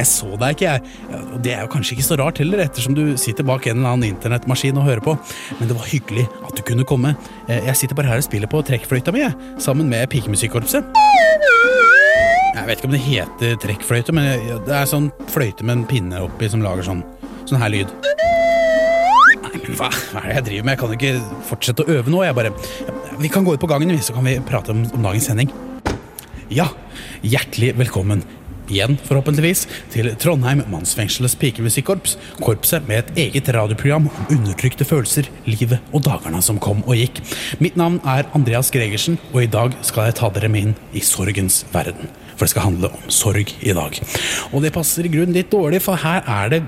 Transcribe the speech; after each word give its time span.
jeg 0.00 0.08
så 0.10 0.30
deg 0.40 0.56
ikke, 0.56 0.72
jeg. 0.72 1.18
Og 1.20 1.38
det 1.44 1.52
er 1.54 1.62
jo 1.64 1.70
kanskje 1.72 1.96
ikke 1.96 2.06
så 2.08 2.16
rart 2.20 2.40
heller, 2.42 2.62
ettersom 2.64 2.96
du 2.96 3.02
sitter 3.20 3.46
bak 3.46 3.66
en 3.70 3.78
eller 3.80 3.92
annen 3.94 4.08
internettmaskin 4.14 4.78
og 4.80 4.88
hører 4.88 5.04
på. 5.04 5.14
Men 5.60 5.70
det 5.70 5.76
var 5.78 5.88
hyggelig 5.90 6.26
at 6.46 6.56
du 6.58 6.62
kunne 6.66 6.86
komme. 6.88 7.14
Eh, 7.46 7.60
Jeg 7.70 7.76
sitter 7.80 7.98
bare 7.98 8.10
her 8.12 8.22
og 8.22 8.26
spiller 8.26 8.50
på 8.50 8.62
trekkfløyta 8.66 9.12
mi, 9.14 9.22
jeg, 9.24 9.36
sammen 9.62 9.88
med 9.92 10.08
pikemusikkorpset. 10.12 10.84
Jeg 12.50 12.66
vet 12.66 12.80
ikke 12.80 12.88
om 12.90 12.94
det 12.96 13.02
heter 13.04 13.56
trekkfløyte, 13.62 14.12
men 14.16 14.26
det 14.66 14.74
er 14.74 14.88
sånn 14.90 15.08
fløyte 15.30 15.64
med 15.64 15.78
en 15.78 15.84
pinne 15.88 16.24
oppi 16.26 16.48
som 16.50 16.62
lager 16.64 16.84
sånn, 16.86 17.04
sånn 17.48 17.60
her 17.62 17.70
lyd. 17.72 17.92
Hva, 19.76 19.86
hva 20.10 20.20
er 20.24 20.26
det 20.30 20.34
jeg 20.34 20.44
driver 20.48 20.66
med? 20.66 20.72
Jeg 20.74 20.80
kan 20.80 20.94
ikke 20.96 21.42
fortsette 21.46 21.84
å 21.84 21.94
øve 21.94 22.10
nå. 22.12 22.22
Jeg 22.26 22.36
bare, 22.36 22.50
vi 23.22 23.30
kan 23.32 23.44
gå 23.46 23.54
ut 23.54 23.62
på 23.62 23.68
gangen, 23.70 23.92
så 24.02 24.14
kan 24.16 24.26
vi 24.26 24.36
prate 24.46 24.74
om, 24.74 24.82
om 24.96 25.04
dagens 25.06 25.28
sending. 25.30 25.50
Ja, 26.50 26.66
hjertelig 27.22 27.76
velkommen 27.78 28.24
igjen, 28.70 28.96
forhåpentligvis, 29.06 29.66
til 29.92 30.10
Trondheim 30.20 30.62
Mannsfengselets 30.70 31.36
pikemusikkorps. 31.40 32.16
Korpset 32.40 32.86
med 32.88 33.02
et 33.02 33.20
eget 33.26 33.50
radioprogram 33.54 34.08
om 34.08 34.32
undertrykte 34.32 34.86
følelser, 34.88 35.28
livet 35.48 35.78
og 35.92 36.04
dagene 36.06 36.42
som 36.44 36.60
kom 36.62 36.84
og 36.86 36.96
gikk. 36.98 37.20
Mitt 37.60 37.78
navn 37.80 38.00
er 38.08 38.28
Andreas 38.36 38.72
Gregersen, 38.74 39.18
og 39.34 39.44
i 39.44 39.50
dag 39.50 39.76
skal 39.86 40.08
jeg 40.08 40.20
ta 40.20 40.30
dere 40.34 40.50
med 40.52 40.70
inn 40.70 40.76
i 40.96 41.04
sorgens 41.04 41.64
verden. 41.74 42.10
For 42.36 42.46
det 42.46 42.54
skal 42.54 42.70
handle 42.70 42.88
om 42.88 43.10
sorg 43.12 43.50
i 43.60 43.74
dag. 43.76 43.98
Og 44.54 44.62
det 44.64 44.72
passer 44.72 45.04
i 45.04 45.12
grunnen 45.12 45.36
litt 45.36 45.52
dårlig, 45.52 45.82
for 45.84 46.00
her 46.00 46.24
er 46.24 46.54
det 46.54 46.62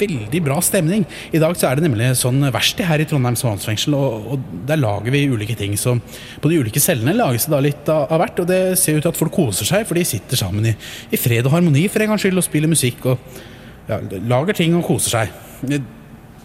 veldig 0.00 0.42
bra 0.44 0.58
stemning. 0.64 1.04
I 1.34 1.40
dag 1.42 1.56
så 1.58 1.70
er 1.70 1.78
det 1.78 1.86
nemlig 1.86 2.12
sånn 2.20 2.44
verksted 2.54 2.88
her 2.88 3.02
i 3.02 3.08
Trondheims 3.08 3.42
Svansfengsel, 3.44 3.96
og, 3.98 4.30
og 4.34 4.46
der 4.68 4.80
lager 4.80 5.14
vi 5.14 5.26
ulike 5.32 5.56
ting. 5.58 5.76
Så 5.80 5.96
på 6.42 6.52
de 6.52 6.60
ulike 6.62 6.82
cellene 6.82 7.16
lages 7.16 7.48
det 7.48 7.54
da 7.56 7.62
litt 7.64 7.92
av, 7.92 8.06
av 8.12 8.22
hvert, 8.22 8.44
og 8.44 8.50
det 8.50 8.60
ser 8.80 8.98
ut 8.98 9.06
til 9.06 9.12
at 9.12 9.20
folk 9.20 9.34
koser 9.36 9.68
seg, 9.68 9.86
for 9.88 9.98
de 9.98 10.06
sitter 10.06 10.40
sammen 10.40 10.72
i, 10.72 10.76
i 11.10 11.20
fred 11.20 11.46
og 11.46 11.56
harmoni 11.56 11.86
for 11.92 12.04
en 12.04 12.14
gangs 12.14 12.26
skyld 12.26 12.42
og 12.42 12.46
spiller 12.46 12.72
musikk 12.72 13.06
og 13.12 13.42
ja, 13.90 14.00
lager 14.26 14.58
ting 14.58 14.74
og 14.78 14.86
koser 14.86 15.20
seg. 15.20 15.86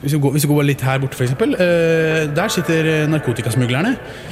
Hvis 0.02 0.16
vi 0.16 0.20
går, 0.20 0.32
hvis 0.34 0.46
vi 0.48 0.50
går 0.50 0.66
litt 0.66 0.82
her 0.82 0.98
borte, 1.02 1.20
eksempel. 1.22 1.54
Eh, 1.62 2.24
der 2.34 2.50
sitter 2.50 2.88
eh, 2.90 3.04
narkotikasmuglerne. 3.12 3.92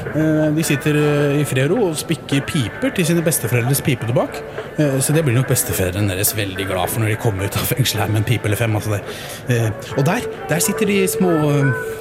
Eh, 0.09 0.47
de 0.55 0.65
sitter 0.65 0.97
eh, 0.97 1.41
i 1.41 1.45
fred 1.45 1.69
og 1.69 1.77
ro 1.77 1.89
og 1.91 1.99
spikker 1.99 2.41
piper 2.49 2.95
til 2.97 3.05
sine 3.05 3.21
besteforeldres 3.25 3.83
pipetobakk. 3.85 4.41
Eh, 4.81 4.97
så 5.03 5.13
det 5.13 5.23
blir 5.27 5.37
nok 5.37 5.51
besteforeldrene 5.51 6.15
deres 6.15 6.33
veldig 6.37 6.65
glad 6.71 6.89
for 6.89 7.03
når 7.03 7.13
de 7.13 7.21
kommer 7.21 7.45
ut 7.45 7.61
av 7.61 7.69
fengselet 7.69 8.07
her 8.07 8.13
med 8.15 8.23
en 8.23 8.29
pipe 8.31 8.49
eller 8.49 8.57
fem. 8.63 8.79
Altså. 8.81 8.97
Eh, 9.53 9.69
og 9.97 10.05
der, 10.09 10.25
der 10.49 10.65
sitter 10.65 10.89
de 10.89 11.03
små 11.07 11.37
eh, 11.53 11.95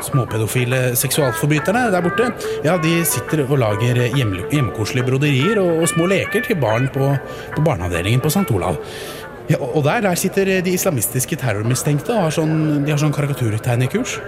Småpedofile 0.00 0.94
seksualforbryterne 0.96 1.82
der 1.92 2.00
borte 2.00 2.30
Ja, 2.64 2.78
de 2.80 3.02
sitter 3.04 3.42
og 3.44 3.58
lager 3.60 3.98
hjemme, 4.16 4.46
hjemmekoselige 4.48 5.04
broderier 5.10 5.60
og, 5.60 5.82
og 5.82 5.90
små 5.92 6.06
leker 6.08 6.46
til 6.46 6.56
barn 6.56 6.88
på, 6.94 7.10
på 7.52 7.64
barneavdelingen 7.66 8.22
på 8.24 8.32
St. 8.32 8.46
Olav. 8.56 8.78
Ja, 9.50 9.58
og 9.58 9.82
der, 9.82 10.04
der 10.04 10.18
sitter 10.18 10.46
de 10.62 10.72
islamistiske 10.76 11.36
terrormistenkte 11.40 12.14
og 12.14 12.28
har 12.28 12.34
sånn, 12.34 12.84
de 12.86 12.92
har 12.92 13.00
sånn 13.02 13.14
karikaturtegnekurs. 13.14 14.18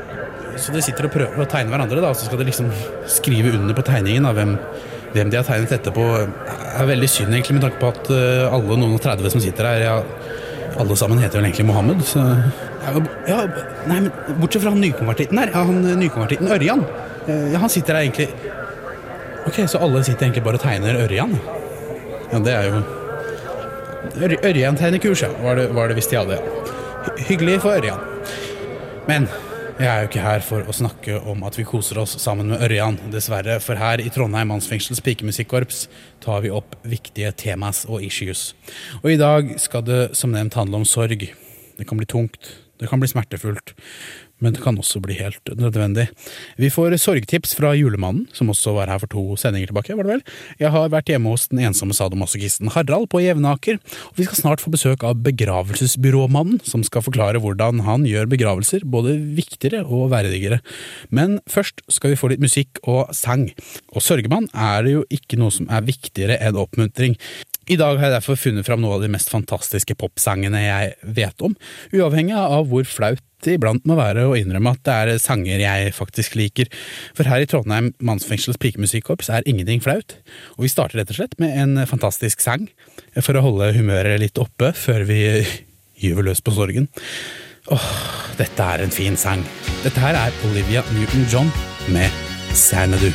Så 0.61 0.73
de 0.75 0.83
sitter 0.84 1.06
og 1.06 1.12
prøver 1.14 1.45
å 1.45 1.48
tegne 1.48 1.73
hverandre, 1.73 2.01
da, 2.03 2.11
og 2.11 2.19
så 2.19 2.27
skal 2.27 2.41
de 2.42 2.48
liksom 2.48 2.73
skrive 3.08 3.55
under 3.57 3.77
på 3.77 3.85
tegningen 3.86 4.27
av 4.29 4.36
hvem, 4.36 4.57
hvem 5.14 5.30
de 5.33 5.39
har 5.39 5.47
tegnet 5.47 5.73
etterpå. 5.79 6.07
Det 6.27 6.73
er 6.83 6.91
veldig 6.91 7.11
synd 7.11 7.36
egentlig 7.36 7.57
med 7.57 7.64
tanke 7.69 7.80
på 7.80 7.92
at 7.92 8.11
eh, 8.13 8.48
alle 8.51 8.79
noen 8.80 8.97
og 8.98 9.05
30 9.05 9.33
som 9.36 9.45
sitter 9.45 9.69
her, 9.70 9.85
ja, 9.86 9.95
alle 10.83 10.97
sammen 10.98 11.23
heter 11.23 11.39
vel 11.41 11.48
egentlig 11.48 11.68
Mohammed. 11.70 12.02
Så, 12.08 12.24
ja, 13.29 13.39
nei, 13.89 14.01
men 14.08 14.11
bortsett 14.42 14.64
fra 14.64 14.74
han 14.74 14.83
nykonvertitten 14.83 15.41
her, 15.41 15.55
ja, 15.55 15.63
han 15.68 15.80
nykonvertitten 16.02 16.51
Ørjan. 16.58 16.83
Eh, 17.29 17.52
Ja, 17.55 17.63
han 17.63 17.70
sitter 17.70 17.95
her 17.95 18.08
egentlig 18.08 18.33
Ok, 19.47 19.61
så 19.70 19.79
alle 19.83 20.01
sitter 20.07 20.27
egentlig 20.27 20.42
bare 20.47 20.58
og 20.58 20.63
tegner 20.63 20.98
Ørjan? 21.05 21.33
Ja, 22.33 22.39
det 22.42 22.52
er 22.55 22.68
jo 22.68 22.83
Ør 24.02 24.35
Ørjan-tegnekurs, 24.42 25.23
ja, 25.23 25.30
var 25.45 25.57
det, 25.61 25.68
var 25.74 25.89
det 25.89 25.95
hvis 25.98 26.11
de 26.11 26.18
hadde. 26.18 26.39
hyggelig 27.29 27.61
for 27.63 27.79
Ørjan. 27.79 28.01
Men 29.08 29.29
jeg 29.79 29.89
er 29.89 30.02
jo 30.02 30.08
ikke 30.11 30.24
her 30.24 30.42
for 30.46 30.67
å 30.67 30.74
snakke 30.74 31.20
om 31.30 31.45
at 31.46 31.57
vi 31.58 31.64
koser 31.67 32.01
oss 32.02 32.17
sammen 32.23 32.51
med 32.51 32.64
Ørjan, 32.67 32.98
dessverre. 33.14 33.61
For 33.62 33.79
her 33.79 34.02
i 34.02 34.11
Trondheim 34.12 34.51
Mannsfengsels 34.52 35.01
pikemusikkorps 35.07 35.86
tar 36.23 36.42
vi 36.45 36.51
opp 36.55 36.77
viktige 36.83 37.33
temas 37.39 37.85
og 37.89 38.02
issues. 38.05 38.52
Og 39.02 39.14
i 39.14 39.20
dag 39.20 39.55
skal 39.62 39.86
det 39.86 40.02
som 40.18 40.35
nevnt 40.35 40.58
handle 40.58 40.83
om 40.83 40.86
sorg. 40.89 41.24
Det 41.79 41.89
kan 41.89 41.98
bli 41.98 42.07
tungt, 42.11 42.52
det 42.83 42.91
kan 42.91 43.01
bli 43.02 43.11
smertefullt, 43.11 43.73
men 44.42 44.57
det 44.57 44.63
kan 44.64 44.79
også 44.79 45.01
bli 45.05 45.17
helt 45.20 45.53
nødvendig. 45.58 46.08
Vi 46.61 46.70
får 46.73 46.97
sorgtips 47.01 47.55
fra 47.58 47.73
julemannen, 47.79 48.27
som 48.35 48.51
også 48.53 48.75
var 48.77 48.91
her 48.91 49.01
for 49.03 49.11
to 49.13 49.23
sendinger 49.41 49.70
tilbake. 49.70 49.97
var 49.97 50.05
det 50.05 50.13
vel? 50.17 50.25
Jeg 50.61 50.73
har 50.75 50.91
vært 50.92 51.13
hjemme 51.13 51.33
hos 51.33 51.48
den 51.53 51.63
ensomme 51.63 51.95
sadomasochisten 51.97 52.73
Harald 52.75 53.08
på 53.13 53.23
Jevnaker, 53.23 53.79
og 54.11 54.19
vi 54.19 54.27
skal 54.27 54.41
snart 54.42 54.64
få 54.64 54.73
besøk 54.75 55.07
av 55.07 55.23
begravelsesbyråmannen, 55.25 56.61
som 56.67 56.85
skal 56.86 57.07
forklare 57.07 57.41
hvordan 57.42 57.85
han 57.86 58.07
gjør 58.08 58.30
begravelser 58.33 58.85
både 58.85 59.17
viktigere 59.39 59.85
og 59.86 60.11
verdigere. 60.13 60.61
Men 61.11 61.39
først 61.51 61.85
skal 61.92 62.13
vi 62.13 62.20
få 62.20 62.33
litt 62.33 62.42
musikk 62.42 62.83
og 62.83 63.14
sang. 63.17 63.48
Og 63.95 64.05
sørgemann 64.05 64.51
er 64.53 64.83
det 64.85 64.97
jo 64.98 65.07
ikke 65.13 65.39
noe 65.41 65.55
som 65.55 65.70
er 65.70 65.86
viktigere 65.86 66.39
enn 66.42 66.59
oppmuntring. 66.59 67.17
I 67.70 67.77
dag 67.78 67.98
har 67.98 68.08
jeg 68.08 68.17
derfor 68.17 68.39
funnet 68.40 68.67
fram 68.67 68.80
noe 68.83 68.96
av 68.96 69.05
de 69.05 69.11
mest 69.12 69.30
fantastiske 69.30 69.95
popsangene 69.98 70.64
jeg 70.64 70.95
vet 71.14 71.45
om, 71.46 71.55
uavhengig 71.95 72.34
av 72.34 72.67
hvor 72.70 72.89
flaut 72.89 73.23
det 73.42 73.56
iblant 73.56 73.83
må 73.90 73.96
være 73.98 74.24
å 74.28 74.36
innrømme 74.39 74.74
at 74.77 74.83
det 74.86 74.95
er 74.95 75.20
sanger 75.23 75.62
jeg 75.62 75.95
faktisk 75.96 76.36
liker. 76.39 76.70
For 77.18 77.27
her 77.27 77.42
i 77.42 77.48
Trondheim 77.50 77.90
Mannsfengsels 78.02 78.61
pikemusikkorps 78.62 79.33
er 79.34 79.46
ingenting 79.50 79.83
flaut, 79.83 80.17
og 80.56 80.67
vi 80.67 80.70
starter 80.70 81.00
rett 81.00 81.11
og 81.11 81.18
slett 81.18 81.39
med 81.42 81.56
en 81.58 81.83
fantastisk 81.90 82.42
sang 82.45 82.68
for 83.18 83.39
å 83.39 83.45
holde 83.46 83.73
humøret 83.79 84.23
litt 84.23 84.39
oppe 84.42 84.70
før 84.79 85.06
vi 85.11 85.23
gyver 86.02 86.30
løs 86.30 86.42
på 86.42 86.55
sorgen. 86.55 86.89
Åh, 87.70 87.89
dette 88.39 88.68
er 88.74 88.83
en 88.83 88.94
fin 88.94 89.18
sang. 89.18 89.42
Dette 89.84 90.02
her 90.02 90.18
er 90.18 90.39
Olivia 90.50 90.83
Newton-John 90.94 91.50
med 91.94 92.23
Xanadu. 92.55 93.11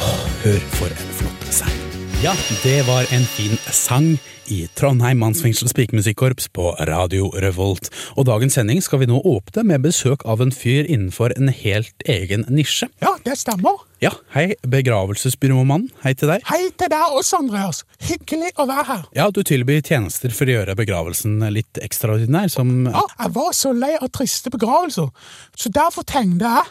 Åh, 0.00 0.28
hør 0.44 0.68
for 0.80 0.92
en 0.92 1.16
flott 1.20 1.50
sang. 1.52 1.91
Ja, 2.22 2.36
det 2.62 2.82
var 2.86 3.02
en 3.10 3.24
fin 3.26 3.56
sang 3.74 4.12
i 4.46 4.68
Trondheim 4.78 5.18
Mannsfengsels 5.18 5.72
pikemusikkorps 5.74 6.46
på 6.54 6.68
Radio 6.86 7.32
Revolt. 7.42 7.88
Og 8.14 8.28
dagens 8.28 8.54
sending 8.54 8.78
skal 8.78 9.00
vi 9.00 9.08
nå 9.10 9.18
åpne 9.26 9.64
med 9.66 9.82
besøk 9.82 10.22
av 10.22 10.38
en 10.44 10.54
fyr 10.54 10.86
innenfor 10.86 11.34
en 11.34 11.50
helt 11.50 12.06
egen 12.06 12.44
nisje. 12.46 12.86
Ja, 13.02 13.16
det 13.26 13.34
stemmer. 13.40 13.82
Ja, 13.98 14.12
hei, 14.36 14.52
begravelsesbyråmannen. 14.62 15.90
Hei 16.04 16.14
til 16.14 16.30
deg. 16.30 16.46
Hei 16.46 16.60
til 16.70 16.92
deg 16.94 17.16
også, 17.18 17.42
Andreas. 17.42 17.82
Hyggelig 18.06 18.52
å 18.54 18.68
være 18.70 18.86
her. 18.92 19.02
Ja, 19.18 19.26
du 19.34 19.42
tilbyr 19.42 19.82
tjenester 19.82 20.30
for 20.30 20.46
å 20.46 20.60
gjøre 20.60 20.78
begravelsen 20.78 21.42
litt 21.50 21.82
ekstraordinær, 21.82 22.54
som 22.54 22.84
Ja, 22.86 23.02
jeg 23.18 23.34
var 23.34 23.50
så 23.50 23.74
lei 23.74 23.96
av 23.98 24.12
triste 24.14 24.54
begravelser, 24.54 25.10
så 25.58 25.74
derfor 25.74 26.06
tenkte 26.06 26.54
jeg 26.54 26.70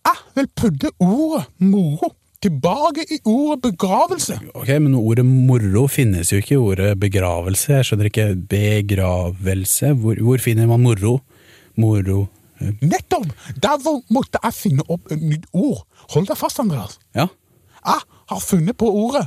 jeg 0.00 0.18
vil 0.34 0.46
putte 0.56 0.90
ordet 1.04 1.44
moro 1.60 2.16
tilbake 2.42 3.04
i 3.12 3.18
ordet 3.28 3.62
begravelse. 3.62 4.38
Ok, 4.54 4.68
men 4.80 4.94
ordet 4.96 5.24
moro 5.26 5.86
finnes 5.92 6.32
jo 6.32 6.40
ikke 6.40 6.54
i 6.56 6.60
ordet 6.60 6.94
begravelse. 7.00 7.72
Jeg 7.74 7.88
skjønner 7.88 8.08
ikke. 8.10 8.28
Begravelse? 8.50 9.92
Hvor, 10.00 10.20
hvor 10.24 10.40
finner 10.42 10.68
man 10.70 10.82
moro? 10.84 11.18
Moro 11.80 12.22
eh, 12.60 12.72
Nettopp! 12.80 13.28
Derfor 13.62 14.00
måtte 14.12 14.40
jeg 14.42 14.56
finne 14.56 14.86
opp 14.88 15.12
et 15.12 15.20
nytt 15.22 15.46
ord. 15.52 15.84
Hold 16.14 16.30
deg 16.30 16.40
fast, 16.40 16.60
Andreas. 16.62 16.98
Ja. 17.16 17.28
Jeg 17.84 18.00
har 18.32 18.42
funnet 18.44 18.76
på 18.80 18.88
ordet. 18.88 19.26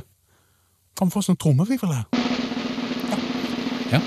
Kan 0.98 1.10
få 1.10 1.22
sånn 1.26 1.38
trommevirvel 1.38 1.94
her. 1.94 2.04
ja. 3.94 4.02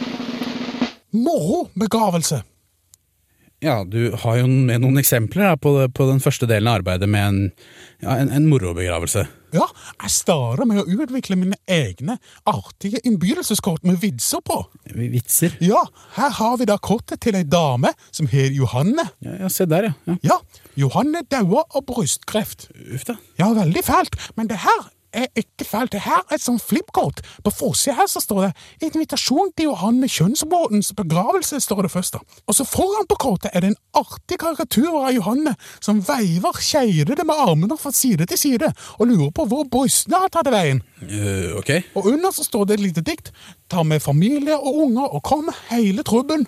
Morobegravelse. 1.18 2.44
Ja, 3.63 3.80
du 3.89 4.12
har 4.21 4.36
jo 4.38 4.45
med 4.45 4.83
noen 4.83 5.00
eksempler 5.01 5.56
på, 5.57 5.71
på 5.89 6.06
den 6.12 6.19
første 6.21 6.45
delen 6.45 6.69
av 6.69 6.83
arbeidet 6.83 7.07
med 7.09 7.24
en, 7.25 7.39
ja, 8.04 8.19
en, 8.21 8.30
en 8.30 8.45
morobegravelse. 8.51 9.24
Ja, 9.56 9.65
jeg 10.04 10.13
starta 10.13 10.68
med 10.69 10.83
å 10.83 10.86
utvikle 10.86 11.39
mine 11.39 11.57
egne 11.65 12.19
artige 12.45 13.01
innbydelseskort 13.01 13.88
med 13.88 13.98
vitser 14.04 14.44
på. 14.45 14.59
Vitser. 14.94 15.56
Ja, 15.63 15.81
her 16.19 16.36
har 16.38 16.59
vi 16.62 16.68
da 16.69 16.77
kortet 16.77 17.24
til 17.25 17.39
ei 17.39 17.48
dame 17.50 17.95
som 18.12 18.30
heter 18.30 18.54
Johanne. 18.59 19.07
Ja, 19.25 19.39
ja, 19.42 19.50
se 19.50 19.65
der, 19.65 19.89
ja. 19.89 19.95
ja. 20.06 20.19
Ja, 20.27 20.38
Johanne 20.77 21.24
daua 21.25 21.65
av 21.74 21.88
brystkreft. 21.89 22.69
Uff 22.94 23.07
da. 23.09 23.18
Ja, 23.42 23.50
veldig 23.57 23.86
fælt, 23.88 24.19
men 24.38 24.51
det 24.51 24.62
her 24.68 24.86
er 25.13 25.27
ikke 25.36 25.65
feil. 25.65 25.89
Det 25.92 26.01
her 26.06 26.24
er 26.25 26.36
et 26.36 26.44
sånn 26.44 26.59
flipkort. 26.62 27.21
På 27.44 27.54
forsida 27.54 27.95
her 27.98 28.07
så 28.12 28.21
står 28.24 28.42
det 28.48 28.51
'Invitasjon 28.88 29.51
til 29.57 29.69
Johanne 29.69 30.07
Kjønnsbråtens 30.07 30.94
begravelse', 30.94 31.59
står 31.59 31.81
det 31.81 31.92
først. 31.92 32.13
da. 32.13 32.19
Og 32.48 32.56
så 32.56 32.63
foran 32.63 33.07
på 33.09 33.15
kortet 33.15 33.51
er 33.54 33.59
det 33.59 33.69
en 33.69 33.81
artig 33.94 34.38
karikatur 34.39 35.06
av 35.06 35.13
Johanne 35.13 35.56
som 35.80 36.01
veiver 36.01 36.54
skeidete 36.59 37.24
med 37.24 37.36
armene 37.36 37.77
fra 37.77 37.92
side 37.92 38.25
til 38.25 38.38
side 38.38 38.74
og 39.00 39.07
lurer 39.07 39.31
på 39.31 39.45
hvor 39.45 39.63
brystene 39.63 40.15
har 40.15 40.30
tatt 40.30 40.51
veien. 40.51 40.81
Uh, 41.01 41.57
ok. 41.57 41.83
Og 41.95 42.06
under 42.06 42.31
så 42.31 42.44
står 42.44 42.65
det 42.65 42.74
et 42.74 42.80
lite 42.80 43.01
dikt. 43.01 43.31
Ta 43.69 43.83
med 43.83 44.01
familie 44.01 44.57
og 44.57 44.75
unger 44.75 45.13
og 45.13 45.24
kom 45.24 45.50
hele 45.69 46.04
trubben. 46.04 46.48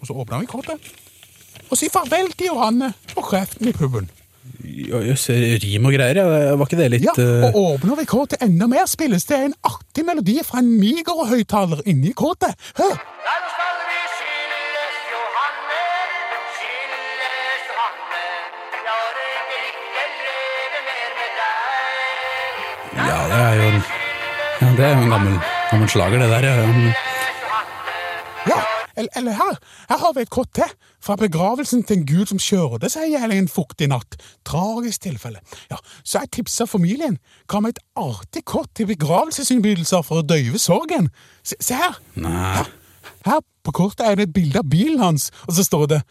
Og 0.00 0.06
så 0.06 0.12
åpner 0.12 0.40
vi 0.40 0.46
kortet. 0.46 0.80
Og 1.70 1.78
si 1.78 1.88
farvel 1.88 2.30
til 2.36 2.52
Johanne 2.52 2.92
og 3.16 3.24
kreften 3.24 3.68
i 3.68 3.72
puben. 3.72 4.10
Ja, 4.66 4.98
Jøss, 5.06 5.28
rim 5.62 5.86
og 5.88 5.94
greier, 5.94 6.18
ja. 6.20 6.54
Var 6.58 6.66
ikke 6.68 6.78
det 6.78 6.88
litt 6.96 7.04
Ja, 7.06 7.14
eh, 7.22 7.46
og 7.48 7.56
åpner 7.76 7.96
vi 8.00 8.04
kortet 8.10 8.42
enda 8.44 8.66
mer, 8.70 8.86
spilles 8.90 9.24
det 9.28 9.38
en 9.48 9.54
artig 9.66 10.04
melodi 10.06 10.36
fra 10.46 10.58
en 10.62 10.68
migerhøyttaler 10.80 11.80
inni 11.88 12.12
kortet. 12.18 12.52
Hør! 12.78 12.94
Nei, 12.96 13.36
skal 13.54 13.76
vi 13.88 14.00
skilles, 14.16 14.98
Johanne, 15.14 15.82
skilles, 16.58 17.64
Hanne. 17.78 18.24
Jeg 18.76 18.94
orker 18.94 19.36
ikke 19.70 20.04
leve 20.26 20.78
mer 20.90 21.10
med 21.20 21.30
deg. 21.40 22.62
Ja, 23.00 23.18
det 23.32 23.40
er 23.42 23.54
jo 23.60 23.68
en, 23.72 23.80
ja, 24.60 24.72
det 24.80 24.88
er 24.88 24.92
jo 24.96 25.02
en 25.06 25.14
gammel, 25.16 25.38
gammel 25.72 25.88
slager, 25.96 26.18
det 26.24 26.30
der. 26.34 26.50
Ja. 26.50 26.54
Ja, 28.46 28.60
eller, 28.96 29.10
eller 29.16 29.32
her. 29.40 29.56
Her 29.90 29.98
har 30.04 30.12
vi 30.16 30.22
et 30.26 30.30
kort 30.30 30.52
til. 30.54 30.70
Fra 31.06 31.14
begravelsen 31.14 31.84
til 31.86 32.00
en 32.00 32.06
gud 32.06 32.26
som 32.26 32.40
kjørte 32.42 32.88
seg 32.90 33.06
i 33.06 33.12
hjel 33.14 33.30
en 33.36 33.48
fuktig 33.50 33.86
natt. 33.92 34.16
Tragisk 34.48 35.04
tilfelle. 35.04 35.38
Ja, 35.70 35.78
Så 36.02 36.24
jeg 36.24 36.32
tipsa 36.34 36.66
familien. 36.66 37.20
Hva 37.46 37.60
med 37.62 37.76
et 37.76 37.84
artig 37.94 38.42
kort 38.44 38.72
til 38.74 38.88
begravelsesinnbydelser 38.90 40.02
for 40.02 40.22
å 40.22 40.26
døyve 40.26 40.58
sorgen? 40.58 41.12
Se, 41.46 41.54
se 41.62 41.78
her. 41.78 42.00
Nei. 42.18 42.64
Her 43.26 43.40
på 43.62 43.72
kortet 43.72 44.02
er 44.06 44.18
det 44.18 44.28
et 44.28 44.34
bilde 44.34 44.58
av 44.58 44.70
bilen 44.70 44.98
hans, 45.02 45.30
og 45.46 45.54
så 45.54 45.62
står 45.66 45.86
det 45.94 46.02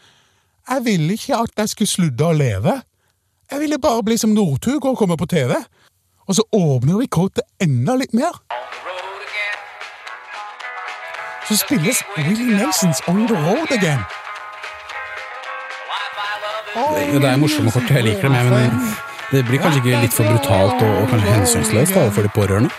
Jeg 0.68 0.84
ville 0.84 1.12
ikke 1.12 1.44
at 1.44 1.52
jeg 1.56 1.68
skulle 1.68 1.92
slutte 1.92 2.24
å 2.24 2.32
leve. 2.32 2.80
Jeg 3.52 3.60
ville 3.60 3.78
bare 3.78 4.02
bli 4.02 4.16
som 4.16 4.32
Northug 4.32 4.84
og 4.84 4.96
komme 4.96 5.16
på 5.16 5.28
TV. 5.28 5.54
Og 6.26 6.34
så 6.34 6.42
åpner 6.52 6.98
vi 6.98 7.06
kortet 7.06 7.44
enda 7.60 7.94
litt 8.00 8.16
mer. 8.16 8.32
Så 11.46 11.60
spilles 11.60 12.00
Willie 12.16 12.56
Nelsons 12.56 13.04
On 13.06 13.26
The 13.28 13.36
Road 13.36 13.76
Again. 13.76 14.00
Det, 16.76 17.24
er 17.24 17.38
morsomme 17.40 17.72
kort, 17.72 17.90
jeg 17.90 18.04
liker 18.04 18.28
dem, 18.28 18.50
men 18.52 18.82
det 19.32 19.42
blir 19.48 19.62
kanskje 19.62 19.80
ikke 19.82 20.02
litt 20.04 20.16
for 20.16 20.28
brutalt 20.28 20.82
og, 20.82 20.92
og 21.02 21.08
kanskje 21.12 21.38
hensynsløst 21.38 21.96
da, 21.96 22.08
for 22.14 22.26
de 22.26 22.32
pårørende? 22.36 22.70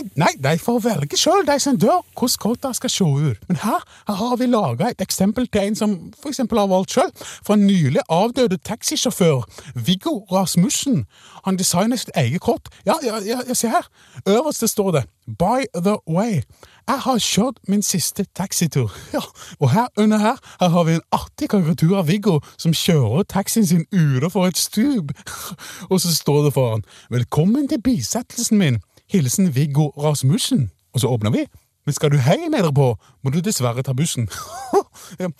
Nei, 0.00 0.32
nei, 0.40 0.54
de 0.56 0.58
får 0.58 0.80
velge 0.84 1.18
sjøl, 1.18 1.44
de 1.46 1.56
som 1.62 1.78
dør, 1.80 2.00
hvordan 2.18 2.40
kåta 2.42 2.72
skal 2.76 2.92
se 2.92 3.04
ut. 3.04 3.44
Men 3.48 3.60
her, 3.62 3.84
her 4.08 4.18
har 4.20 4.36
vi 4.40 4.48
laga 4.50 4.90
et 4.90 5.04
eksempel 5.04 5.48
til 5.48 5.68
en 5.68 5.76
som 5.76 5.96
for 6.20 6.32
eksempel 6.32 6.58
har 6.58 6.70
valgt 6.70 6.96
sjøl. 6.96 7.12
fra 7.46 7.54
en 7.54 7.66
nylig 7.66 8.00
avdøde 8.08 8.58
taxisjåfør, 8.64 9.44
Viggo 9.74 10.24
Rasmussen. 10.32 11.06
Han 11.44 11.56
designer 11.56 11.96
sitt 11.96 12.10
eget 12.16 12.40
kort. 12.40 12.68
Ja, 12.86 12.94
ja, 13.02 13.20
ja, 13.26 13.54
se 13.54 13.68
her. 13.68 13.86
Øverst 14.28 14.68
står 14.68 14.90
det 14.90 15.04
By 15.26 15.64
the 15.74 15.96
way. 16.08 16.42
Jeg 16.88 16.98
har 16.98 17.18
kjørt 17.18 17.58
min 17.68 17.82
siste 17.82 18.26
taxitur. 18.34 18.90
Ja, 19.14 19.20
og 19.60 19.70
her 19.70 19.86
under 19.96 20.18
her, 20.18 20.36
her 20.60 20.68
har 20.68 20.84
vi 20.84 20.94
en 20.94 21.06
artig 21.12 21.48
karikatur 21.48 21.96
av 21.98 22.08
Viggo 22.08 22.40
som 22.58 22.74
kjører 22.74 23.22
taxien 23.22 23.66
sin 23.66 23.84
utenfor 23.92 24.46
et 24.46 24.58
stup. 24.58 25.12
Og 25.90 26.00
så 26.00 26.14
står 26.16 26.44
det 26.44 26.54
foran 26.54 26.84
Velkommen 27.10 27.68
til 27.68 27.82
bisettelsen 27.82 28.58
min. 28.58 28.80
Hilsen 29.10 29.50
Viggo 29.54 29.90
Rasmussen. 29.98 30.68
Og 30.94 31.02
så 31.02 31.10
åpner 31.10 31.34
vi. 31.34 31.44
Men 31.86 31.96
skal 31.96 32.12
du 32.12 32.18
hjem 32.20 32.54
etterpå, 32.54 32.92
må 33.22 33.32
du 33.32 33.40
dessverre 33.42 33.82
ta 33.82 33.94
bussen. 33.96 34.28
ja. 35.22 35.30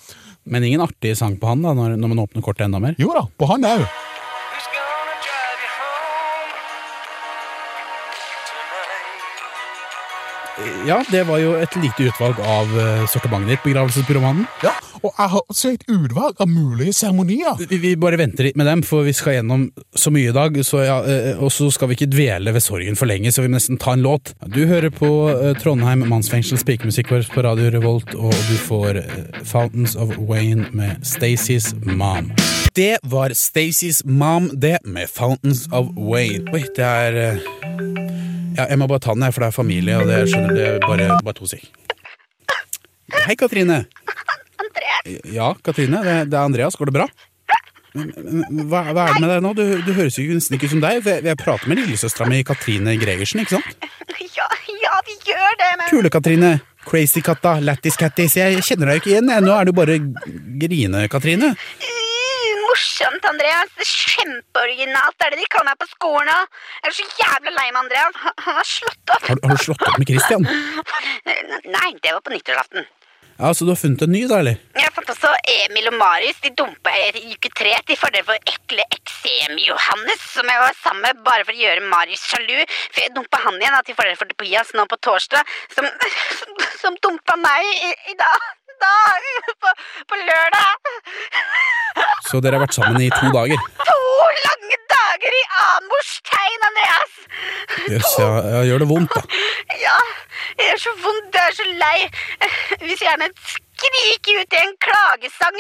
Men 0.45 0.65
ingen 0.67 0.83
artig 0.83 1.13
sang 1.19 1.37
på 1.39 1.51
han 1.51 1.63
da, 1.63 1.75
når, 1.77 1.99
når 2.01 2.13
man 2.15 2.23
åpner 2.25 2.45
kortet 2.45 2.67
enda 2.67 2.81
mer? 2.83 2.97
Jo 2.99 3.13
da, 3.15 3.27
på 3.39 3.49
han 3.51 3.67
òg. 3.69 3.85
Ja, 10.89 11.03
det 11.11 11.27
var 11.29 11.41
jo 11.43 11.57
et 11.61 11.75
lite 11.77 12.09
utvalg 12.09 12.39
av 12.41 12.71
uh, 12.73 13.03
sortimentet 13.11 13.61
begravelsesbyråmannen. 13.67 14.47
Ja, 14.65 14.73
og 15.01 15.13
jeg 15.17 15.33
har 15.33 15.43
også 15.49 15.73
et 15.75 15.85
utvalg 15.89 16.41
av 16.41 16.49
mulige 16.51 16.93
seremonier. 16.97 17.61
Vi, 17.69 17.79
vi 17.81 17.93
bare 18.01 18.19
venter 18.21 18.47
litt 18.47 18.59
med 18.61 18.69
dem, 18.69 18.83
for 18.87 19.07
vi 19.07 19.15
skal 19.17 19.39
gjennom 19.39 19.69
så 19.97 20.13
mye 20.13 20.33
i 20.33 20.37
dag, 20.37 20.57
så 20.67 20.83
ja, 20.85 20.99
eh, 21.05 21.41
og 21.41 21.53
så 21.55 21.71
skal 21.73 21.91
vi 21.91 21.99
ikke 21.99 22.11
dvele 22.13 22.53
ved 22.57 22.65
sorgen 22.65 22.99
for 23.01 23.09
lenge, 23.11 23.33
så 23.33 23.45
vi 23.45 23.51
må 23.51 23.57
nesten 23.59 23.81
ta 23.81 23.95
en 23.97 24.05
låt. 24.05 24.35
Du 24.53 24.63
hører 24.69 24.93
på 24.93 25.11
eh, 25.33 25.55
Trondheim 25.61 26.05
mannsfengsel 26.11 26.61
pikemusikkorps 26.69 27.33
på 27.33 27.45
Radio 27.47 27.73
Revolt, 27.77 28.13
og 28.17 28.35
du 28.51 28.57
får 28.61 29.01
eh, 29.05 29.17
Fountains 29.45 29.97
of 29.97 30.17
Wayne 30.19 30.69
med 30.77 31.05
Stacey's 31.07 31.73
Mom. 31.85 32.33
Det 32.77 32.99
var 33.03 33.37
Stacey's 33.37 34.05
Mom, 34.05 34.51
det, 34.53 34.79
med 34.85 35.09
Fountains 35.13 35.67
of 35.73 35.93
Wayne. 35.97 36.45
Oi, 36.53 36.65
det 36.77 36.87
er 36.87 37.21
eh, 37.25 38.00
Ja, 38.57 38.67
jeg 38.71 38.79
må 38.81 38.87
bare 38.91 39.03
ta 39.05 39.15
den 39.15 39.23
her, 39.27 39.33
for 39.35 39.45
det 39.45 39.51
er 39.53 39.57
familie, 39.57 39.97
og 40.01 40.09
det 40.11 40.21
skjønner 40.31 40.55
det 40.57 40.67
er 40.75 40.85
bare, 40.85 41.09
bare 41.25 41.37
to 41.39 41.47
sek. 41.51 41.67
Hei, 43.27 43.35
Katrine. 43.39 43.85
André, 44.61 45.19
Ja, 45.35 45.53
Katrine, 45.65 46.01
det, 46.07 46.17
det 46.31 46.39
er 46.39 46.45
Andreas. 46.47 46.77
Går 46.79 46.91
det 46.91 46.97
bra? 47.01 47.09
Hva, 47.91 48.85
hva 48.95 49.09
er 49.09 49.17
det 49.17 49.23
med 49.25 49.31
deg 49.33 49.41
nå? 49.43 49.51
Du, 49.59 49.63
du 49.83 49.93
høres 49.97 50.19
jo 50.21 50.27
nesten 50.37 50.55
ikke 50.57 50.69
ut 50.69 50.75
som 50.77 50.83
deg. 50.85 51.01
Jeg, 51.03 51.25
jeg 51.27 51.39
prater 51.41 51.71
med 51.71 51.81
lillesøstera 51.81 52.29
mi 52.31 52.43
Katrine 52.47 52.95
Gregersen, 53.01 53.43
ikke 53.43 53.57
sant? 53.59 53.89
ja, 54.37 54.47
ja, 54.85 55.01
vi 55.09 55.17
gjør 55.27 55.57
det, 55.59 55.71
men 55.81 55.91
Kule-Katrine. 55.91 56.53
Crazy-katta. 56.87 57.57
Lattis-cattis. 57.67 58.39
Jeg 58.39 58.63
kjenner 58.67 58.93
deg 58.93 59.01
jo 59.01 59.03
ikke 59.03 59.11
igjen. 59.17 59.33
Nå 59.45 59.57
er 59.57 59.69
du 59.69 59.75
bare 59.77 59.99
Grine-Katrine. 60.63 61.53
Morsomt, 62.71 63.25
Andreas. 63.31 63.75
Kjempeoriginalt 63.91 65.27
er 65.27 65.35
det 65.35 65.41
de 65.43 65.49
kaller 65.53 65.71
meg 65.73 65.81
på 65.83 65.91
skolen 65.93 66.31
òg. 66.35 66.63
Jeg 66.85 66.93
er 66.93 66.97
så 67.01 67.09
jævla 67.25 67.57
lei 67.59 67.67
meg, 67.75 67.83
Andreas. 67.85 68.23
Han- 68.25 68.39
har 68.47 68.65
slått 68.65 69.15
opp. 69.17 69.27
Har, 69.29 69.37
har 69.45 69.57
du 69.59 69.65
slått 69.67 69.85
opp 69.91 69.99
med 70.01 70.09
Christian? 70.09 70.47
Nei, 71.77 71.91
det 72.03 72.15
var 72.17 72.21
på 72.25 72.33
nyttårsaften. 72.35 72.87
Ja, 73.41 73.55
Så 73.57 73.65
du 73.65 73.71
har 73.73 73.79
funnet 73.81 74.03
en 74.05 74.11
ny, 74.13 74.27
da, 74.29 74.39
eller? 74.43 74.59
Jeg 74.77 74.91
fant 74.93 75.09
også 75.15 75.31
Emil 75.55 75.87
og 75.89 75.95
Marius. 75.97 76.41
De 76.45 76.51
dumpa 76.59 76.93
i 76.93 77.23
uke 77.33 77.49
tre 77.57 77.73
til 77.89 77.97
fordel 77.97 78.25
for 78.29 78.37
ekle 78.53 78.85
eksem-Johannes, 78.99 80.21
som 80.35 80.51
jeg 80.53 80.61
var 80.61 80.77
sammen 80.83 81.07
med 81.07 81.23
bare 81.25 81.47
for 81.49 81.57
å 81.57 81.63
gjøre 81.63 81.87
Marius 81.89 82.27
sjalu. 82.29 82.59
For 82.93 83.01
jeg 83.07 83.15
dumpa 83.17 83.41
han 83.47 83.57
igjen 83.63 83.73
da, 83.79 83.81
til 83.89 83.97
fordel 83.97 84.19
for 84.21 84.29
Tobias 84.35 84.75
nå 84.77 84.85
på 84.93 85.01
torsdag, 85.09 85.57
som, 85.73 85.89
som, 86.43 86.61
som 86.83 87.01
dumpa 87.01 87.39
meg 87.41 87.65
i, 87.89 87.95
i 88.13 88.19
dag. 88.21 88.51
Da, 88.81 88.93
på, 89.61 89.73
på 90.09 90.17
lørdag. 90.21 90.93
Så 92.29 92.41
dere 92.43 92.59
har 92.59 92.65
vært 92.67 92.77
sammen 92.77 93.01
i 93.03 93.09
to 93.15 93.31
dager? 93.35 93.63
To 93.89 94.01
lange 94.47 94.79
dager 94.93 95.37
i 95.39 95.43
Amorstegn, 95.65 96.67
Andreas! 96.69 97.17
Jøss, 97.91 98.13
ja, 98.21 98.29
ja, 98.55 98.61
gjør 98.69 98.85
det 98.85 98.89
vondt, 98.91 99.17
da. 99.17 99.23
Ja, 99.81 99.97
det 100.59 100.69
er 100.75 100.79
så 100.83 100.93
vondt, 101.03 101.35
jeg 101.35 101.51
er 101.51 101.57
så 101.59 101.67
lei. 101.81 101.99
Vi 102.81 102.93
vil 102.93 103.03
gjerne 103.07 103.31
skrike 103.81 104.41
ut 104.41 104.53
i 104.53 104.61
en 104.61 104.77
klagesang, 104.85 105.59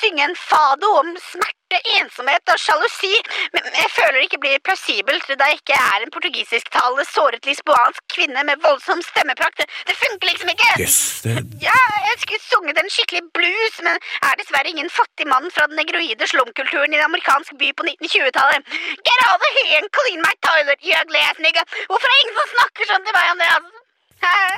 synge 0.00 0.24
en 0.24 0.36
fado 0.38 0.90
om 1.00 1.12
smerte, 1.18 1.78
ensomhet 1.98 2.52
og 2.52 2.60
sjalusi, 2.62 3.12
men 3.54 3.64
jeg 3.74 3.90
føler 3.90 4.18
det 4.18 4.26
ikke 4.28 4.42
blir 4.44 4.62
plausibelt 4.66 5.26
da 5.40 5.48
jeg 5.50 5.58
ikke 5.58 5.78
er 5.78 6.04
en 6.04 6.12
portugisisktalende, 6.14 7.04
såret 7.10 7.48
lisboansk 7.48 8.04
kvinne 8.14 8.44
med 8.46 8.62
voldsom 8.62 9.02
stemmeprakt. 9.02 9.58
Det, 9.58 9.66
det 9.88 9.96
funker 9.98 10.30
liksom 10.30 10.52
ikke! 10.54 10.70
Yes, 10.82 10.98
det 11.24 11.34
Ja, 11.64 11.80
jeg 12.08 12.20
skulle 12.22 12.44
sunget 12.46 12.78
en 12.82 12.92
skikkelig 12.96 13.24
blues, 13.36 13.80
men 13.86 13.98
er 13.98 14.38
dessverre 14.38 14.70
ingen 14.70 14.92
fattig 14.98 15.26
mann 15.32 15.50
fra 15.54 15.66
den 15.70 15.80
negroide 15.80 16.30
slumkulturen 16.30 16.94
i 16.94 17.00
en 17.00 17.08
amerikansk 17.08 17.56
by 17.62 17.72
på 17.74 17.88
1920-tallet. 17.88 18.76
Get 19.08 19.26
over 19.32 19.50
here 19.58 19.80
and 19.80 19.90
clean 19.98 20.22
my 20.22 20.34
toilet, 20.46 20.78
you 20.86 20.94
ugly 21.02 21.24
ass 21.26 21.42
nigga! 21.42 21.66
Hvorfor 21.90 22.06
er 22.06 22.14
det 22.14 22.22
ingen 22.26 22.38
som 22.40 22.54
snakker 22.54 22.92
sånn 22.92 23.10
til 23.10 23.18
meg? 23.18 23.50
Hæ? 23.50 23.75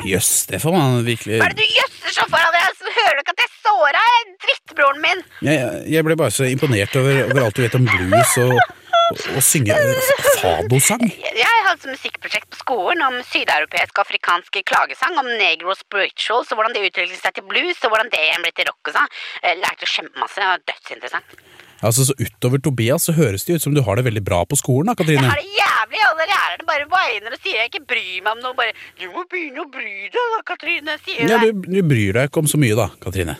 Jøss, 0.08 0.32
det 0.50 0.60
får 0.62 0.74
man 0.76 1.00
virkelig 1.06 1.40
Hva 1.40 1.48
er 1.50 1.54
det 1.58 1.64
du 1.66 1.78
jøsser 1.78 2.14
så 2.14 2.26
foran 2.30 2.54
deg? 2.54 2.74
Så 2.78 2.92
Hører 2.98 3.16
du 3.18 3.22
ikke 3.24 3.34
at 3.36 3.42
jeg 3.44 3.54
såra 3.66 4.02
drittbroren 4.44 5.00
min? 5.02 5.22
jeg, 5.46 5.70
jeg 5.94 6.06
ble 6.06 6.16
bare 6.18 6.34
så 6.34 6.46
imponert 6.48 6.94
over, 7.00 7.22
over 7.28 7.40
alt 7.46 7.58
du 7.58 7.64
vet 7.64 7.76
om 7.78 7.86
blues 7.88 8.34
og, 8.44 8.54
og, 8.58 9.20
og 9.34 9.42
synge 9.44 9.74
eh, 9.74 10.12
fadosang. 10.40 11.04
Jeg 11.38 11.60
hadde 11.66 11.92
musikkprosjekt 11.92 12.48
på 12.54 12.60
skolen 12.62 13.02
om 13.06 13.18
sydeuropeisk 13.32 13.98
og 13.98 14.04
afrikansk 14.06 14.60
klagesang, 14.70 15.18
om 15.20 15.28
negro 15.40 15.74
spirituals, 15.78 16.50
og 16.52 16.60
hvordan 16.60 16.74
det 16.76 16.86
utviklet 16.88 17.20
seg 17.20 17.36
til 17.38 17.46
blues, 17.50 17.78
og 17.84 17.92
hvordan 17.94 18.10
det 18.14 18.24
ble 18.42 18.54
til 18.56 18.70
rock 18.70 18.92
og 18.92 18.98
sånn. 18.98 19.14
Jeg 19.44 19.62
Lærte 19.62 19.90
kjempemasse, 19.94 20.40
det 20.42 20.50
var 20.52 20.66
dødsinteressant. 20.72 21.38
Altså, 21.82 22.04
så 22.08 22.14
Utover 22.18 22.58
Tobias 22.58 23.04
så 23.06 23.12
høres 23.14 23.44
det 23.46 23.58
ut 23.58 23.62
som 23.62 23.74
du 23.76 23.82
har 23.86 23.98
det 24.00 24.04
veldig 24.08 24.22
bra 24.26 24.40
på 24.50 24.56
skolen, 24.58 24.90
da, 24.90 24.96
Katrine. 24.98 25.22
Jeg 25.22 25.30
har 25.30 25.42
det 25.42 25.58
jævlig, 25.58 26.00
alle 26.08 26.26
lærerne 26.32 26.66
bare 26.66 26.86
whiner 26.90 27.36
og 27.36 27.42
sier 27.44 27.60
jeg 27.62 27.70
ikke 27.70 27.84
bryr 27.92 28.24
meg 28.24 28.32
om 28.34 28.40
noe, 28.42 28.56
bare 28.58 28.74
Du 28.98 29.06
må 29.14 29.22
begynne 29.30 29.62
å 29.62 29.68
bry 29.70 30.08
deg 30.10 30.32
da, 30.34 30.40
Katrine, 30.48 30.96
sier 31.06 31.30
Ja, 31.30 31.38
du, 31.44 31.52
du 31.62 31.78
bryr 31.86 32.18
deg 32.18 32.30
ikke 32.32 32.42
om 32.42 32.50
så 32.50 32.58
mye, 32.60 32.74
da, 32.78 32.88
Katrine. 33.04 33.38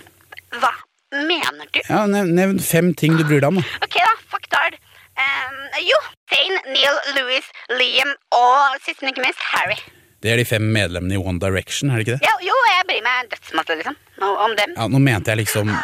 Hva 0.63 0.71
mener 1.11 1.67
du? 1.75 1.81
Ja, 1.89 2.05
Nevn 2.07 2.61
fem 2.63 2.93
ting 2.95 3.19
du 3.19 3.25
bryr 3.27 3.43
deg 3.43 3.51
om. 3.51 3.59
da. 3.61 3.67
Ok 3.89 3.99
da, 3.99 4.15
fuck 4.31 4.47
dard. 4.55 4.79
Um, 5.19 5.61
jo, 5.83 5.99
Zane, 6.31 6.61
Neil, 6.71 6.99
Louis, 7.19 7.47
Liam 7.75 8.13
og 8.39 8.77
sist, 8.85 9.03
men 9.03 9.11
ikke 9.11 9.25
minst 9.27 9.43
Harry. 9.51 9.81
Det 10.23 10.31
er 10.33 10.39
de 10.41 10.45
fem 10.47 10.63
medlemmene 10.75 11.15
i 11.15 11.19
One 11.19 11.39
Direction, 11.43 11.91
er 11.91 11.99
det 12.01 12.07
ikke 12.07 12.17
det? 12.19 12.27
Ja, 12.27 12.35
jo, 12.43 12.55
jeg 12.71 12.87
bryr 12.89 13.03
meg 13.07 13.29
dødsmasse 13.35 13.77
liksom, 13.81 13.99
om 14.23 14.45
om 14.47 14.55
dem. 14.59 14.73
Ja, 14.79 14.87
Nå 14.91 15.01
mente 15.03 15.35
jeg 15.35 15.43
liksom 15.45 15.75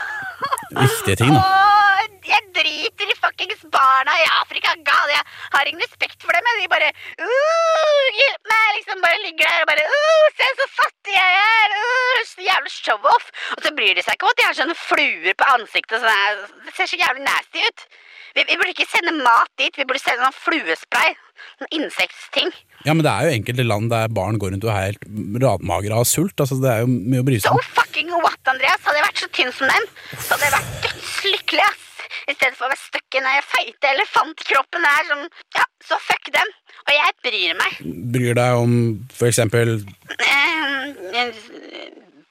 viktige 0.83 1.17
ting, 1.21 1.33
da. 1.35 1.43
Åh, 1.43 1.85
jeg 2.25 2.43
driter 2.57 3.11
i 3.13 3.17
fuckings 3.21 3.65
barna 3.73 4.15
i 4.23 4.27
Afrika. 4.41 4.73
Gal, 4.87 5.13
jeg 5.13 5.25
har 5.55 5.69
ingen 5.69 5.85
respekt 5.85 6.23
for 6.25 6.37
dem. 6.37 6.49
Jeg. 6.51 6.63
De 6.63 6.71
bare 6.73 6.91
uh, 7.21 8.07
Hjelp 8.21 8.53
meg! 8.53 8.71
Liksom 8.79 9.05
bare 9.05 9.21
ligger 9.25 9.51
der 9.51 9.65
og 9.65 9.71
bare 9.71 9.85
uh, 9.91 10.25
Se 10.39 10.49
så 10.61 10.69
fattig 10.79 11.17
jeg 11.17 11.43
er! 11.43 11.77
Uh, 11.83 12.23
så 12.31 12.49
jævlig 12.49 12.73
show-off. 12.73 13.29
Og 13.57 13.67
så 13.67 13.75
bryr 13.77 13.99
de 13.99 14.07
seg 14.07 14.17
ikke 14.17 14.29
om 14.29 14.35
at 14.35 14.41
de 14.41 14.49
har 14.49 14.59
sånne 14.61 14.79
fluer 14.79 15.37
på 15.37 15.53
ansiktet. 15.59 16.01
Sånn 16.01 16.65
det 16.65 16.77
ser 16.79 16.91
så 16.91 17.01
jævlig 17.01 17.27
nasty 17.29 17.69
ut. 17.69 17.87
Vi, 18.35 18.43
vi 18.49 18.57
burde 18.59 18.73
ikke 18.75 18.89
sende 18.91 19.13
mat 19.23 19.51
dit. 19.61 19.77
Vi 19.79 19.85
burde 19.87 20.01
sende 20.03 20.25
noen 20.25 20.35
fluespray. 20.35 21.15
Noen 21.63 21.73
insektting. 21.79 22.51
Ja, 22.87 22.93
men 22.95 23.05
det 23.07 23.13
er 23.13 23.29
jo 23.29 23.37
enkelte 23.39 23.65
land 23.67 23.91
der 23.93 24.11
barn 24.13 24.39
går 24.43 24.53
rundt 24.55 24.67
og 24.67 24.73
er 24.75 24.89
helt 24.89 25.05
radmagre 25.45 25.95
av 26.01 26.07
sult. 26.11 26.35
Altså, 26.43 26.59
Det 26.63 26.71
er 26.73 26.83
jo 26.85 26.91
mye 26.91 27.23
å 27.23 27.27
bry 27.29 27.39
seg 27.39 27.49
So 27.51 27.55
om. 27.59 27.65
fucking 27.79 28.11
what, 28.25 28.41
Andreas? 28.51 28.83
Hadde 28.87 28.99
jeg 29.01 29.07
vært 29.09 29.23
så 29.25 29.31
tynn 29.39 29.53
som 29.55 29.71
dem, 29.71 29.89
så 30.19 30.35
hadde 30.35 30.49
jeg 30.49 30.55
vært 30.59 30.73
dødslykkelig, 30.89 31.67
ass. 31.71 31.83
I 32.31 32.35
stedet 32.37 32.57
for 32.57 32.67
å 32.67 32.71
være 32.73 32.81
stuck 32.81 33.17
i 33.19 33.21
den 33.25 33.47
feite 33.53 33.89
elefantkroppen 33.91 34.85
der 34.87 35.09
som 35.11 35.25
Ja, 35.59 35.65
så 35.89 35.99
fuck 36.01 36.31
dem. 36.35 36.53
Og 36.85 36.93
jeg 36.95 37.15
bryr 37.27 37.55
meg. 37.59 37.79
Bryr 38.15 38.35
deg 38.39 38.61
om 38.65 38.75
for 39.13 39.31
eksempel 39.31 39.77
Eh, 40.15 41.35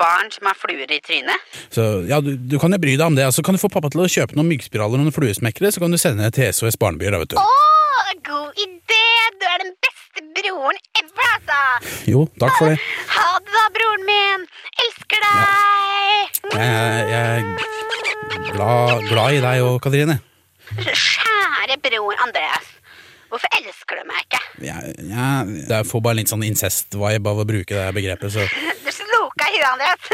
barn 0.03 0.31
som 0.35 0.49
har 0.51 0.57
fluer 0.59 0.91
i 0.91 0.99
trynet. 1.03 1.51
så, 1.73 1.87
Ja, 2.09 2.19
du, 2.23 2.33
du 2.37 2.57
kan 2.61 2.75
jo 2.75 2.79
bry 2.83 2.93
deg 2.99 3.05
om 3.07 3.15
det. 3.17 3.25
Altså, 3.29 3.43
kan 3.45 3.55
du 3.55 3.61
få 3.63 3.71
pappa 3.71 3.89
til 3.93 4.03
å 4.03 4.09
kjøpe 4.11 4.35
noen 4.37 4.51
myggspiraler 4.51 4.99
og 4.99 5.05
noen 5.07 5.15
fluesmekkere, 5.15 5.71
så 5.73 5.83
kan 5.83 5.93
du 5.95 5.99
sende 6.01 6.27
det 6.27 6.35
til 6.37 6.51
SOS 6.53 6.77
Barnebyer, 6.81 7.15
da, 7.15 7.23
vet 7.23 7.33
du. 7.33 7.39
Å, 7.39 7.47
god 8.27 8.59
idé! 8.67 8.99
Du 9.39 9.47
er 9.49 9.63
den 9.63 9.73
beste 9.83 10.21
broren 10.35 10.77
ever, 10.99 11.31
altså. 11.33 12.03
Jo, 12.11 12.25
takk 12.39 12.59
for 12.59 12.71
det. 12.73 12.77
Ha 13.15 13.25
det 13.39 13.55
da, 13.55 13.63
broren 13.79 14.05
min. 14.07 14.45
Elsker 14.85 15.25
deg. 15.25 16.37
Jeg, 16.53 17.07
jeg 17.09 17.23
er 17.23 18.53
glad, 18.53 19.07
glad 19.09 19.39
i 19.39 19.41
deg 19.47 19.65
og 19.65 19.79
Katrine. 19.83 20.19
Kjære 20.77 21.79
bror 21.83 22.21
Andreas. 22.27 22.69
Hvorfor 23.33 23.49
elsker 23.57 23.97
du 23.97 24.03
meg 24.05 24.19
ikke? 24.27 24.37
Jeg, 24.61 24.93
ja, 25.09 25.41
jeg 25.71 25.87
får 25.89 26.01
bare 26.05 26.19
litt 26.19 26.29
sånn 26.29 26.43
incest-vibe 26.45 27.25
av 27.31 27.39
å 27.41 27.45
bruke 27.49 27.73
det 27.73 27.87
begrepet, 27.97 28.29
så 28.29 28.43
Du 28.85 28.91
sloka 28.93 29.47
huet, 29.49 29.65
Andreas. 29.71 30.05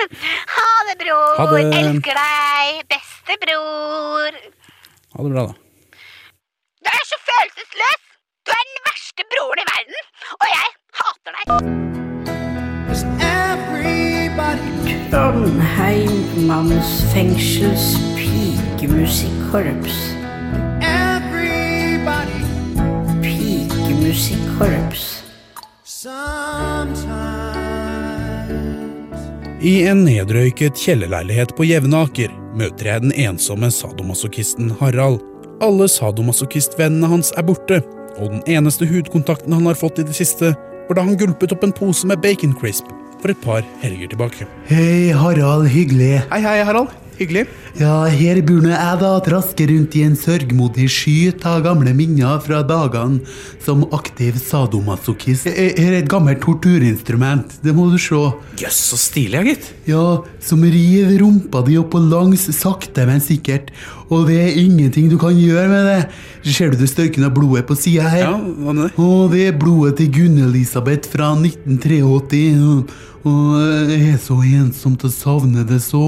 Ha 0.55 0.69
det, 0.87 0.95
bror. 1.01 1.35
Ha 1.35 1.43
det. 1.51 1.67
Elsker 1.81 2.15
deg. 2.15 2.79
Beste 2.93 3.35
bror. 3.41 4.31
ha 5.17 5.19
det 5.25 5.31
bra, 5.33 5.43
da. 5.49 5.53
Du 6.79 6.87
er 6.93 7.03
så 7.09 7.17
følelsesløs. 7.27 8.01
Du 8.47 8.51
er 8.55 8.63
den 8.69 8.79
verste 8.87 9.21
broren 9.33 9.59
i 9.59 9.67
verden. 9.73 9.99
Og 10.39 10.47
jeg 10.53 10.67
hater 11.01 11.31
deg. 11.35 11.43
Trondheimmanns 15.09 16.91
fengsels 17.11 17.85
pikemusikkorps. 18.15 20.18
Pikemusikkorps. 24.19 25.03
I 29.63 29.73
en 29.87 30.01
nedrøyket 30.03 30.75
kjellerleilighet 30.75 31.53
på 31.55 31.63
Jevnaker 31.63 32.33
møter 32.59 32.89
jeg 32.91 33.05
den 33.05 33.13
ensomme 33.15 33.69
sadomasochisten 33.71 34.73
Harald. 34.81 35.21
Alle 35.63 35.87
sadomasochistvennene 35.87 37.07
hans 37.07 37.31
er 37.39 37.47
borte, 37.47 37.79
og 38.19 38.35
den 38.35 38.43
eneste 38.59 38.87
hudkontakten 38.89 39.55
han 39.55 39.71
har 39.71 39.79
fått 39.79 40.03
i 40.03 40.07
det 40.09 40.17
siste, 40.19 40.51
var 40.89 40.99
da 40.99 41.07
han 41.07 41.15
gulpet 41.19 41.55
opp 41.55 41.63
en 41.63 41.75
pose 41.75 42.07
med 42.09 42.19
bacon 42.19 42.55
crisp 42.59 42.91
for 43.21 43.31
et 43.31 43.43
par 43.43 43.63
helger 43.79 44.11
tilbake. 44.11 44.51
Hei, 44.67 45.13
Harald. 45.15 45.71
Hyggelig. 45.71 46.17
Hei, 46.27 46.43
hei, 46.43 46.59
Harald. 46.67 46.91
Hyggelig. 47.19 47.49
Ja, 47.75 48.05
her 48.07 48.37
burde 48.47 48.69
jeg 48.71 48.99
da 49.01 49.09
traske 49.25 49.65
rundt 49.67 49.95
i 49.99 50.05
en 50.07 50.13
sørgmodig 50.15 50.85
sky 50.87 51.15
av 51.43 51.65
gamle 51.65 51.91
minner 51.95 52.39
fra 52.39 52.61
dagene 52.63 53.19
som 53.63 53.83
aktiv 53.95 54.37
sadomasochist. 54.39 55.49
Her 55.51 55.75
er 55.83 55.97
et 55.97 56.07
gammelt 56.11 56.39
torturinstrument, 56.45 57.57
det 57.59 57.75
må 57.75 57.89
du 57.91 57.97
se. 57.99 58.21
Jøss, 58.61 58.79
så 58.93 59.01
stilig, 59.03 59.35
ja, 59.35 59.43
gitt. 59.49 59.67
Ja, 59.89 60.05
som 60.39 60.63
river 60.63 61.11
rumpa 61.19 61.65
di 61.67 61.75
opp 61.81 61.99
og 61.99 62.07
langs 62.07 62.47
sakte, 62.55 63.03
men 63.09 63.19
sikkert. 63.23 63.73
Og 64.07 64.31
det 64.31 64.39
er 64.39 64.63
ingenting 64.63 65.11
du 65.11 65.19
kan 65.19 65.35
gjøre 65.35 65.67
med 65.69 65.91
det. 65.91 65.99
Ser 66.55 66.71
du 66.71 66.79
det 66.79 66.87
størkende 66.87 67.27
blodet 67.35 67.67
på 67.67 67.75
sida 67.75 68.07
her? 68.15 68.29
Ja, 68.29 68.33
hva 68.39 68.71
med 68.71 68.87
det? 68.87 68.95
Å, 68.95 69.11
det 69.35 69.45
er 69.51 69.59
blodet 69.59 69.99
til 69.99 70.11
Gunn-Elisabeth 70.15 71.11
fra 71.11 71.33
1983. 71.35 72.43
Og 73.27 73.55
det 73.91 74.03
er 74.07 74.19
så 74.23 74.39
ensomt 74.39 75.03
å 75.03 75.11
savne 75.11 75.67
det 75.67 75.83
så. 75.83 76.07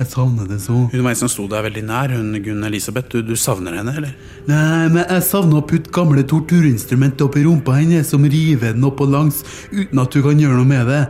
Jeg 0.00 0.08
savner 0.14 0.46
det 0.48 0.62
så. 0.64 0.72
Hun 0.88 1.02
var 1.04 1.12
en 1.12 1.18
som 1.20 1.28
sto 1.28 1.42
deg 1.50 1.60
veldig 1.66 1.82
nær, 1.84 2.12
hun 2.16 2.32
Gunn 2.40 2.64
Elisabeth. 2.64 3.10
Du, 3.12 3.20
du 3.20 3.34
savner 3.36 3.74
henne, 3.76 3.92
eller? 4.00 4.14
Nei, 4.46 4.86
men 4.94 5.02
jeg 5.02 5.24
savner 5.26 5.60
å 5.60 5.66
putte 5.68 5.92
gamle 5.92 6.22
torturinstrumenter 6.24 7.28
i 7.36 7.42
rumpa 7.44 7.74
hennes, 7.76 8.08
som 8.08 8.24
river 8.24 8.72
den 8.72 8.86
opp 8.88 9.02
og 9.04 9.12
langs, 9.12 9.42
uten 9.68 10.00
at 10.00 10.16
du 10.16 10.22
kan 10.24 10.40
gjøre 10.40 10.56
noe 10.56 10.68
med 10.70 10.88
det. 10.88 11.02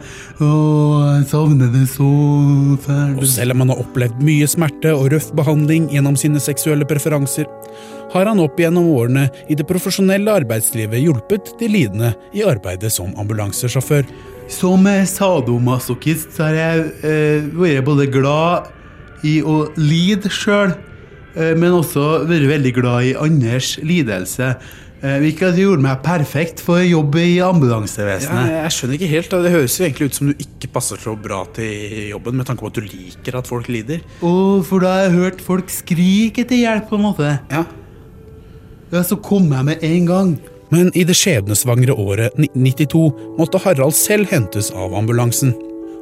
Å, 0.43 0.49
jeg 1.21 1.29
savner 1.31 1.71
det 1.71 1.85
så 1.93 2.09
fælt. 2.83 3.21
Og 3.23 3.31
selv 3.31 3.55
om 3.55 3.63
han 3.63 3.71
har 3.77 3.85
opplevd 3.85 4.27
mye 4.27 4.51
smerte 4.51 4.97
og 4.97 5.07
røff 5.15 5.31
behandling 5.39 5.87
gjennom 5.95 6.19
sine 6.19 6.43
seksuelle 6.43 6.89
preferanser, 6.91 7.47
har 8.11 8.27
han 8.27 8.43
opp 8.43 8.59
gjennom 8.59 8.91
årene 8.91 9.29
i 9.47 9.55
det 9.55 9.69
profesjonelle 9.71 10.35
arbeidslivet 10.43 10.99
hjulpet 10.99 11.55
de 11.63 11.71
lidende 11.71 12.11
i 12.35 12.43
arbeidet 12.43 12.91
som 12.91 13.15
ambulansesjåfør. 13.23 14.03
Som 14.51 14.91
sadomasochist 15.07 16.43
har 16.43 16.59
jeg 16.59 16.87
eh, 17.07 17.51
vært 17.55 17.87
både 17.87 18.11
glad 18.11 18.75
i 19.27 19.41
å 19.43 19.62
lide 19.77 20.31
sjøl, 20.33 20.75
eh, 21.37 21.55
men 21.55 21.73
også 21.77 22.27
være 22.29 22.49
veldig 22.50 22.73
glad 22.77 23.09
i 23.11 23.15
andres 23.21 23.77
lidelse. 23.85 24.55
Eh, 25.03 25.17
Hvilket 25.23 25.57
gjorde 25.57 25.81
meg 25.81 26.03
perfekt 26.05 26.61
for 26.61 26.83
jobb 26.85 27.15
i 27.17 27.39
ambulansevesenet. 27.41 28.50
jeg 28.53 28.73
skjønner 28.77 28.99
ikke 28.99 29.09
helt. 29.09 29.31
Det 29.31 29.53
høres 29.55 29.79
jo 29.79 29.85
egentlig 29.87 30.11
ut 30.11 30.15
som 30.19 30.27
du 30.29 30.35
ikke 30.45 30.69
passer 30.75 30.97
så 31.00 31.15
bra 31.17 31.45
til 31.57 32.11
jobben, 32.11 32.37
med 32.37 32.47
tanke 32.47 32.61
på 32.61 32.67
at 32.69 32.75
du 32.75 32.83
liker 32.83 33.39
at 33.39 33.49
folk 33.49 33.69
lider. 33.73 34.00
Og 34.21 34.65
for 34.69 34.81
da 34.85 34.93
har 34.99 35.03
jeg 35.09 35.17
hørt 35.17 35.41
folk 35.41 35.73
skrike 35.73 36.45
etter 36.45 36.61
hjelp, 36.61 36.89
på 36.91 36.97
en 37.00 37.07
måte. 37.09 37.41
Ja. 37.50 37.65
Ja, 38.93 39.03
så 39.07 39.17
kom 39.23 39.49
jeg 39.53 39.65
med 39.65 39.83
en 39.87 40.07
gang. 40.07 40.39
Men 40.71 40.91
i 40.95 41.03
det 41.07 41.17
skjebnesvangre 41.19 41.95
året 41.99 42.37
1992 42.39 43.39
måtte 43.39 43.59
Harald 43.65 43.95
selv 43.97 44.29
hentes 44.31 44.69
av 44.71 44.93
ambulansen. 44.95 45.55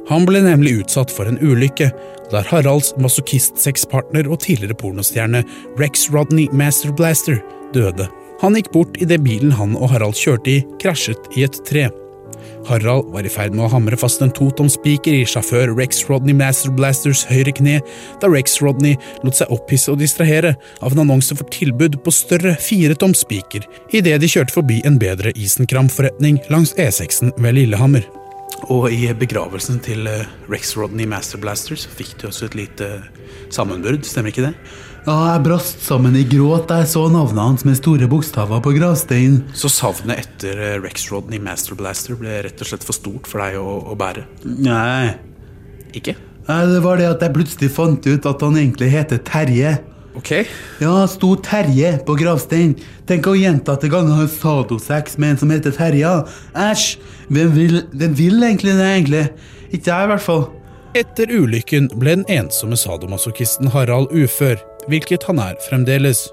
Han 0.09 0.25
ble 0.25 0.41
nemlig 0.41 0.79
utsatt 0.81 1.11
for 1.13 1.29
en 1.29 1.37
ulykke, 1.41 1.91
der 2.29 2.49
Haralds 2.49 2.91
masochistsexpartner 3.01 4.29
og 4.29 4.41
tidligere 4.45 4.77
pornostjerne 4.77 5.43
Rex 5.77 6.09
Rodney 6.13 6.49
Master 6.53 6.93
Blaster 6.93 7.39
døde. 7.73 8.09
Han 8.41 8.55
gikk 8.57 8.71
bort 8.73 8.97
idet 9.01 9.21
bilen 9.25 9.53
han 9.53 9.75
og 9.77 9.91
Harald 9.93 10.17
kjørte 10.17 10.57
i, 10.57 10.59
krasjet 10.81 11.33
i 11.37 11.45
et 11.45 11.57
tre. 11.67 11.89
Harald 12.67 13.09
var 13.13 13.25
i 13.25 13.31
ferd 13.31 13.55
med 13.55 13.65
å 13.65 13.71
hamre 13.71 13.97
fast 13.99 14.21
en 14.23 14.31
totoms 14.35 14.75
spiker 14.77 15.15
i 15.15 15.25
sjåfør 15.27 15.73
Rex 15.77 16.03
Rodney 16.09 16.35
Master 16.37 16.73
Blasters 16.75 17.23
høyre 17.29 17.53
kne 17.55 17.79
da 18.21 18.29
Rex 18.31 18.59
Rodney 18.63 18.97
lot 19.25 19.37
seg 19.39 19.51
opphisse 19.53 19.91
og 19.93 19.99
distrahere 20.01 20.53
av 20.79 20.93
en 20.93 21.03
annonse 21.05 21.35
for 21.37 21.49
tilbud 21.53 21.99
på 22.05 22.13
større 22.13 22.55
firetoms 22.61 23.25
spiker 23.25 23.65
idet 23.89 24.19
de 24.21 24.31
kjørte 24.31 24.55
forbi 24.59 24.81
en 24.87 25.01
bedre 25.01 25.33
Isenkram-forretning 25.35 26.41
langs 26.53 26.75
E6-en 26.77 27.35
ved 27.37 27.59
Lillehammer. 27.59 28.05
Og 28.69 28.89
i 28.93 29.07
begravelsen 29.17 29.79
til 29.83 30.07
eh, 30.09 30.27
Rex 30.51 30.75
Rodney 30.77 31.07
Master 31.09 31.41
Blaster 31.41 31.79
så 31.79 31.89
fikk 31.93 32.17
de 32.21 32.29
også 32.29 32.49
et 32.49 32.57
lite 32.59 32.89
sammenbrudd, 33.53 34.05
stemmer 34.05 34.33
ikke 34.33 34.49
det? 34.49 34.53
Ja, 35.07 35.15
jeg 35.31 35.43
brast 35.45 35.79
sammen 35.81 36.17
i 36.19 36.25
gråt 36.27 36.67
da 36.69 36.81
jeg 36.81 36.89
så 36.91 37.05
navnet 37.09 37.39
hans 37.39 37.63
med 37.65 37.77
store 37.79 38.09
bokstaver 38.11 38.59
på 38.61 38.73
gravsteinen. 38.75 39.45
Så 39.57 39.71
savnet 39.73 40.25
etter 40.25 40.59
eh, 40.59 40.77
Rex 40.83 41.07
Rodney 41.13 41.41
Master 41.41 41.77
Blaster 41.79 42.19
ble 42.19 42.41
rett 42.45 42.61
og 42.61 42.69
slett 42.69 42.85
for 42.85 42.97
stort 42.97 43.29
for 43.29 43.41
deg 43.41 43.57
å, 43.61 43.79
å 43.89 43.97
bære? 43.97 44.27
Nei. 44.45 45.15
Ikke? 45.97 46.17
Nei, 46.49 46.59
det 46.69 46.81
var 46.83 46.99
det 46.99 47.07
at 47.09 47.23
jeg 47.25 47.35
plutselig 47.35 47.71
fant 47.73 48.05
ut 48.09 48.27
at 48.29 48.45
han 48.45 48.59
egentlig 48.59 48.91
heter 48.93 49.23
Terje. 49.25 49.77
Ok. 50.19 50.31
Ja, 50.81 51.07
sto 51.07 51.35
Terje 51.39 51.93
på 52.03 52.13
gravsteinen. 52.19 52.75
Tenk 53.07 53.27
å 53.29 53.37
gjentatte 53.39 53.87
ganger 53.91 54.17
ha 54.19 54.25
sadosex 54.27 55.15
med 55.15 55.31
en 55.31 55.37
som 55.39 55.53
heter 55.53 55.71
Terje. 55.71 56.09
Æsj! 56.59 56.97
Hvem 57.29 57.53
vil, 57.55 57.77
hvem 57.93 58.17
vil 58.17 58.43
egentlig 58.43 58.73
det, 58.75 58.87
egentlig? 58.97 59.21
Ikke 59.69 59.93
jeg, 59.93 60.09
i 60.09 60.11
hvert 60.11 60.25
fall. 60.25 60.43
Etter 60.99 61.31
ulykken 61.31 61.87
ble 62.01 62.17
den 62.17 62.27
ensomme 62.35 62.75
sadomasochisten 62.79 63.71
Harald 63.71 64.11
ufør, 64.11 64.59
hvilket 64.91 65.23
han 65.29 65.39
er 65.39 65.55
fremdeles. 65.69 66.25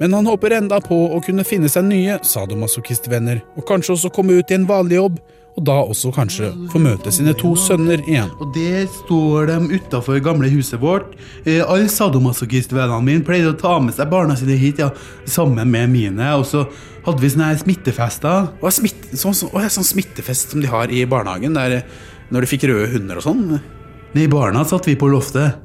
Men 0.00 0.16
han 0.16 0.30
håper 0.30 0.56
enda 0.56 0.80
på 0.80 0.96
å 1.12 1.20
kunne 1.26 1.44
finne 1.44 1.68
seg 1.68 1.84
nye 1.90 2.16
sadomasochistvenner, 2.24 3.42
og 3.58 3.68
kanskje 3.68 3.98
også 3.98 4.12
komme 4.14 4.38
ut 4.40 4.54
i 4.54 4.56
en 4.56 4.68
vanlig 4.70 5.02
jobb, 5.02 5.20
og 5.54 5.62
da 5.68 5.76
også 5.86 6.10
kanskje 6.14 6.48
få 6.72 6.80
møte 6.82 7.12
sine 7.14 7.30
to 7.38 7.52
sønner 7.58 8.00
igjen. 8.02 8.30
Og 8.42 8.50
der 8.56 8.88
står 8.90 9.52
de 9.52 9.76
utafor 9.76 10.18
gamle 10.24 10.48
huset 10.50 10.80
vårt. 10.82 11.12
Eh, 11.46 11.60
Alle 11.62 11.86
sadomasochistvennene 11.88 13.06
mine 13.06 13.22
pleide 13.26 13.52
å 13.52 13.58
ta 13.58 13.76
med 13.78 13.94
seg 13.94 14.10
barna 14.10 14.34
sine 14.38 14.56
hit 14.58 14.82
ja, 14.82 14.90
sammen 15.30 15.70
med 15.70 15.92
mine. 15.92 16.32
Og 16.40 16.42
så 16.50 16.64
hadde 17.06 17.22
vi 17.22 17.30
sånne 17.30 17.52
her 17.52 17.60
smittefester. 17.62 18.50
Er 18.58 18.74
smitt, 18.74 19.06
sånn, 19.14 19.36
sånn, 19.38 19.52
å, 19.54 19.62
sånn 19.70 19.86
smittefest 19.86 20.56
som 20.56 20.64
de 20.64 20.72
har 20.72 20.90
i 20.90 21.04
barnehagen, 21.06 21.54
der, 21.54 21.84
når 22.34 22.42
de 22.42 22.50
fikk 22.50 22.66
røde 22.72 22.90
hunder 22.96 23.22
og 23.22 23.28
sånn. 23.28 23.46
Nei, 24.18 24.26
barna 24.30 24.66
satt 24.66 24.90
vi 24.90 24.98
på 24.98 25.10
loftet. 25.12 25.60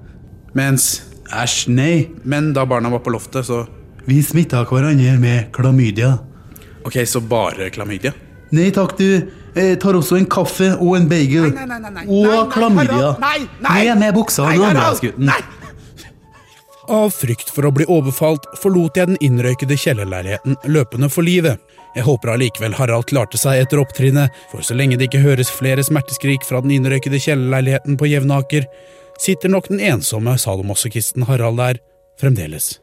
Mens 0.57 0.99
Æsj, 1.29 1.67
nei. 1.73 2.09
Men 2.25 2.53
da 2.53 2.63
barna 2.65 2.89
var 2.93 3.03
på 3.05 3.13
loftet, 3.13 3.45
så 3.45 3.65
Vi 4.09 4.21
smitta 4.25 4.63
hverandre 4.65 5.17
med 5.21 5.51
klamydia. 5.53 6.15
Ok, 6.85 6.95
så 7.05 7.19
bare 7.21 7.67
klamydia? 7.69 8.13
Nei 8.57 8.71
takk, 8.73 8.95
du. 8.97 9.27
Jeg 9.55 9.79
tar 9.81 9.97
også 9.97 10.19
en 10.19 10.27
kaffe 10.29 10.73
og 10.77 10.97
en 10.97 11.07
bagel. 11.09 11.49
Nei, 11.55 11.65
nei, 11.65 11.79
nei, 11.79 11.93
nei. 11.95 12.03
Og 12.19 12.51
klamydia. 12.53 13.15
Ned 13.65 13.95
med 14.01 14.13
buksa, 14.17 14.49
nei. 15.17 15.39
Av 16.89 17.11
frykt 17.13 17.51
for 17.53 17.67
å 17.67 17.73
bli 17.73 17.85
overfalt 17.85 18.47
forlot 18.57 18.97
jeg 18.97 19.11
den 19.11 19.19
innrøykede 19.21 19.77
kjellerleiligheten 19.77 20.57
løpende 20.73 21.09
for 21.13 21.25
livet. 21.25 21.61
Jeg 21.93 22.05
håper 22.07 22.33
allikevel 22.33 22.73
Harald 22.79 23.05
klarte 23.09 23.37
seg 23.37 23.61
etter 23.61 23.81
opptrinnet, 23.81 24.33
for 24.49 24.65
så 24.65 24.77
lenge 24.77 24.97
det 24.97 25.09
ikke 25.09 25.21
høres 25.21 25.53
flere 25.53 25.85
smerteskrik 25.85 26.45
fra 26.45 26.63
den 26.65 26.73
innrøykede 26.79 27.21
kjellerleiligheten 27.21 27.97
på 27.97 28.09
Jevnaker, 28.09 28.65
sitter 29.21 29.53
nok 29.53 29.69
den 29.69 29.83
ensomme 29.85 30.33
salomossokisten 30.41 31.29
Harald 31.29 31.61
der 31.61 31.81
fremdeles. 32.21 32.77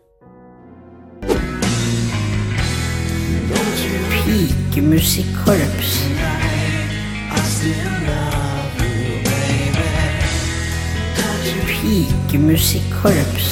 Pikemusikkorps. 4.27 6.46
Pikemusikkorps. 11.67 13.49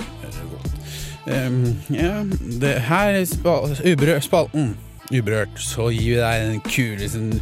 Um, 1.26 1.76
ja, 1.90 2.20
det 2.60 2.74
her 2.86 3.08
er 3.18 3.24
spa- 3.26 3.66
Uberør, 3.92 4.20
spalten 4.22 4.76
Uberørt, 5.12 5.58
så 5.62 5.90
gir 5.94 6.16
vi 6.16 6.20
deg 6.20 6.46
den 6.50 6.60
kuleste, 6.66 7.40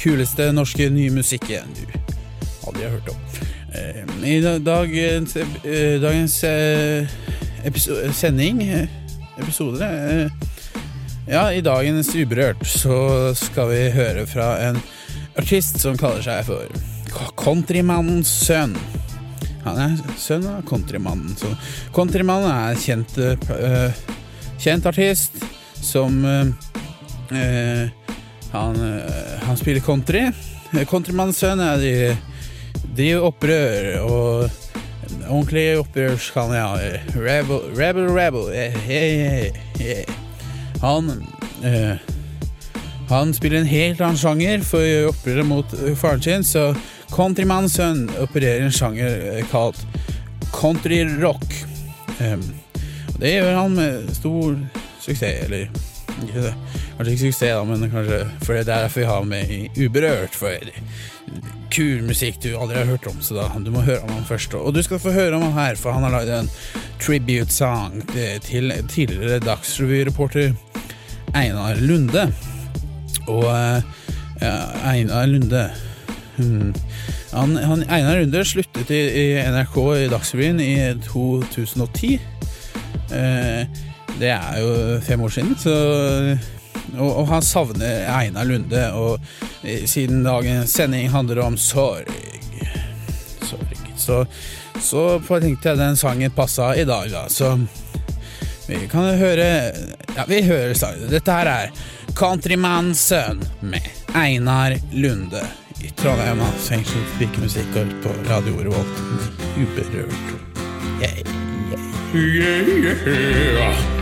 kuleste 0.00 0.50
norske 0.52 0.88
nye 0.92 1.10
musikken 1.14 1.70
du 1.76 1.86
aldri 2.66 2.84
har 2.84 2.96
hørt 2.96 3.08
om. 3.12 3.20
Um, 3.76 4.24
I 4.24 4.40
da- 4.40 4.58
dagens, 4.58 5.36
eh, 5.36 7.06
eh, 7.64 8.12
sending, 8.12 8.62
eh, 8.62 8.88
episode 9.38 9.82
eh, 9.84 10.30
ja, 11.28 11.48
i 11.52 11.60
dagens 11.60 12.14
Uberørt 12.14 12.62
så 12.66 13.34
skal 13.36 13.68
vi 13.72 13.80
høre 13.90 14.26
fra 14.30 14.52
en 14.68 14.78
artist 15.36 15.80
som 15.82 15.96
kaller 15.98 16.22
seg 16.24 16.44
for 16.46 16.68
Countrymannens 17.36 18.30
sønn. 18.46 18.76
Han 19.66 19.78
er 19.82 19.96
sønn 20.20 20.44
av 20.46 20.62
Countrymannen. 20.68 21.34
Så 21.38 21.48
Countrymannen 21.96 22.50
er 22.52 22.70
en 22.70 22.82
kjent, 22.82 23.16
eh, 23.18 23.92
kjent 24.62 24.86
artist 24.86 25.40
som 25.82 26.20
eh, 26.24 26.46
eh, 26.46 26.85
han, 28.52 28.76
eh, 28.76 29.42
han 29.46 29.56
spiller 29.56 29.80
country. 29.80 30.28
Eh, 30.72 30.86
Countrymannens 30.88 31.42
sønn 31.42 31.60
er 31.60 31.82
de 31.82 31.94
de 32.96 33.10
opprør 33.20 34.00
og 34.06 34.50
ordentlig 35.28 35.78
opprørskan, 35.80 36.54
ja. 36.56 36.68
Rebel, 37.16 37.60
rebel, 37.76 38.08
rebel. 38.12 38.48
Yeah, 38.52 38.76
yeah, 38.88 39.48
yeah. 39.80 40.04
Han 40.80 41.10
uh, 41.64 41.96
Han 43.08 43.34
spiller 43.34 43.60
en 43.60 43.70
helt 43.70 44.00
annen 44.00 44.18
sjanger 44.18 44.64
for 44.66 44.82
å 44.82 44.86
gjøre 44.86 45.10
opprøret 45.12 45.46
mot 45.46 45.74
eh, 45.78 45.92
faren 45.98 46.22
sin, 46.24 46.44
så 46.44 46.72
Countrymannens 47.12 47.76
sønn 47.78 48.08
opererer 48.18 48.64
en 48.66 48.74
sjanger 48.74 49.20
eh, 49.30 49.44
kalt 49.52 49.78
countryrock. 50.50 51.44
Um, 52.18 52.42
det 53.20 53.36
gjør 53.36 53.52
han 53.60 53.76
med 53.78 54.10
stor 54.16 54.56
suksess, 55.04 55.44
eller 55.46 55.68
ikke 56.24 56.54
kanskje 56.96 57.12
ikke 57.12 57.22
suksess, 57.26 57.52
da, 57.52 57.64
men 57.68 57.90
kanskje 57.92 58.22
for 58.42 58.56
det 58.56 58.62
er 58.62 58.70
derfor 58.70 59.00
vi 59.00 59.10
har 59.10 59.28
med 59.28 59.52
i 59.52 59.60
Uberørt. 59.84 60.36
For 60.36 60.70
kul 61.74 62.04
musikk 62.06 62.38
du 62.44 62.52
aldri 62.56 62.78
har 62.78 62.88
hørt 62.88 63.06
om, 63.10 63.18
så 63.20 63.36
da 63.36 63.46
du 63.60 63.70
må 63.74 63.84
høre 63.84 64.02
om 64.06 64.12
han 64.14 64.26
først. 64.28 64.54
Og 64.56 64.74
du 64.74 64.82
skal 64.84 65.02
få 65.02 65.14
høre 65.14 65.36
om 65.36 65.44
han 65.48 65.56
her, 65.58 65.80
for 65.80 65.96
han 65.96 66.06
har 66.06 66.14
lagd 66.14 66.32
en 66.32 66.50
tribute 67.02 67.52
song 67.52 68.00
til 68.12 68.72
tidligere 68.88 69.42
Dagsrevy-reporter 69.44 70.54
Einar 71.36 71.80
Lunde. 71.82 72.28
Og 73.26 73.44
eh, 73.50 73.82
ja, 74.40 74.54
Einar 74.92 75.26
Lunde 75.26 75.66
hmm. 76.36 76.74
han, 77.32 77.56
han, 77.56 77.82
Einar 77.90 78.20
Lunde 78.20 78.44
sluttet 78.46 78.92
i, 78.94 79.02
i 79.02 79.26
NRK 79.50 79.76
i 79.98 80.08
Dagsrevyen 80.12 80.62
i 80.62 80.76
2010. 81.08 82.16
Eh, 83.12 83.85
det 84.20 84.30
er 84.32 84.60
jo 84.62 85.00
fem 85.04 85.20
år 85.20 85.34
siden, 85.34 85.56
så 85.60 85.74
og, 86.98 87.10
og 87.10 87.26
han 87.28 87.42
savner 87.42 88.06
Einar 88.12 88.46
Lunde, 88.48 88.82
og 88.94 89.20
eh, 89.62 89.84
siden 89.88 90.22
dagens 90.24 90.72
sending 90.72 91.10
handler 91.10 91.42
om 91.44 91.56
sorg 91.58 92.10
Sorg. 93.46 93.72
Så, 93.96 94.24
så 94.82 95.02
tenkte 95.40 95.70
jeg 95.72 95.78
den 95.80 95.96
sangen 95.96 96.32
passa 96.34 96.74
i 96.76 96.84
dag, 96.84 97.08
da. 97.10 97.26
Så 97.32 97.54
vi 98.66 98.86
kan 98.90 99.06
høre 99.18 99.46
Ja, 100.16 100.24
vi 100.28 100.42
hører 100.42 100.74
sangen. 100.74 101.10
Dette 101.10 101.32
her 101.32 101.50
er 101.50 101.72
Countryman's 102.16 103.02
sønn 103.06 103.42
med 103.60 103.84
Einar 104.16 104.76
Lunde 104.92 105.42
i 105.84 105.90
Trondheim 105.98 106.40
fengsel 106.64 107.04
pikemusikk 107.18 107.76
på 108.02 108.14
Radio 108.30 108.56
Revolt. 108.64 109.02
Uberørt. 109.60 110.32
Yeah, 111.02 111.20
yeah. 111.20 111.84
Yeah, 112.14 112.68
yeah. 113.04 113.95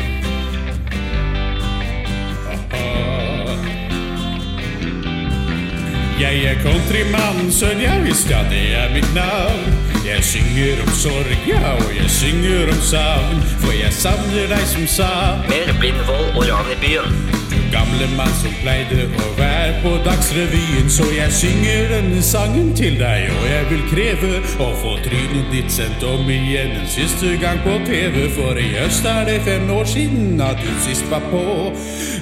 Jeg 6.21 6.45
er 6.47 6.61
countrymannens 6.63 7.57
sønn, 7.59 7.81
ja 7.83 7.97
visst 8.05 8.31
ja, 8.31 8.45
det 8.47 8.61
er 8.79 8.93
mitt 8.95 9.09
navn. 9.17 9.65
Jeg 10.07 10.23
synger 10.23 10.83
om 10.85 10.93
sorg, 10.95 11.33
ja, 11.49 11.75
og 11.75 11.91
jeg 11.97 12.11
synger 12.11 12.71
om 12.71 12.83
savn. 12.87 13.43
For 13.65 13.75
jeg 13.75 13.91
savner 13.93 14.47
deg 14.53 14.67
som 14.71 14.87
sa, 14.87 15.11
Mer 15.51 15.75
blind 15.81 15.99
vold 16.07 16.37
og 16.37 16.47
ran 16.53 16.71
i 16.71 16.79
byen. 16.85 17.44
Gamle 17.73 18.09
mann 18.17 18.33
som 18.41 18.53
pleide 18.63 19.07
å 19.21 19.29
være 19.39 19.79
på 19.83 19.93
Dagsrevyen. 20.05 20.91
Så 20.93 21.07
jeg 21.15 21.33
synger 21.33 21.89
denne 21.93 22.23
sangen 22.25 22.73
til 22.77 22.99
deg, 23.01 23.29
og 23.33 23.47
jeg 23.49 23.69
vil 23.71 23.85
kreve 23.91 24.33
å 24.65 24.71
få 24.83 24.97
trynet 25.05 25.51
ditt 25.53 25.73
sendt 25.73 26.05
om 26.09 26.29
igjen 26.31 26.75
en 26.81 26.89
siste 26.91 27.35
gang 27.43 27.61
på 27.65 27.77
TV. 27.89 28.27
For 28.35 28.61
i 28.61 28.71
høst 28.77 29.09
er 29.09 29.29
det 29.29 29.41
fem 29.47 29.71
år 29.73 29.89
siden 29.89 30.41
at 30.45 30.61
du 30.63 30.71
sist 30.85 31.09
var 31.13 31.25
på. 31.33 31.45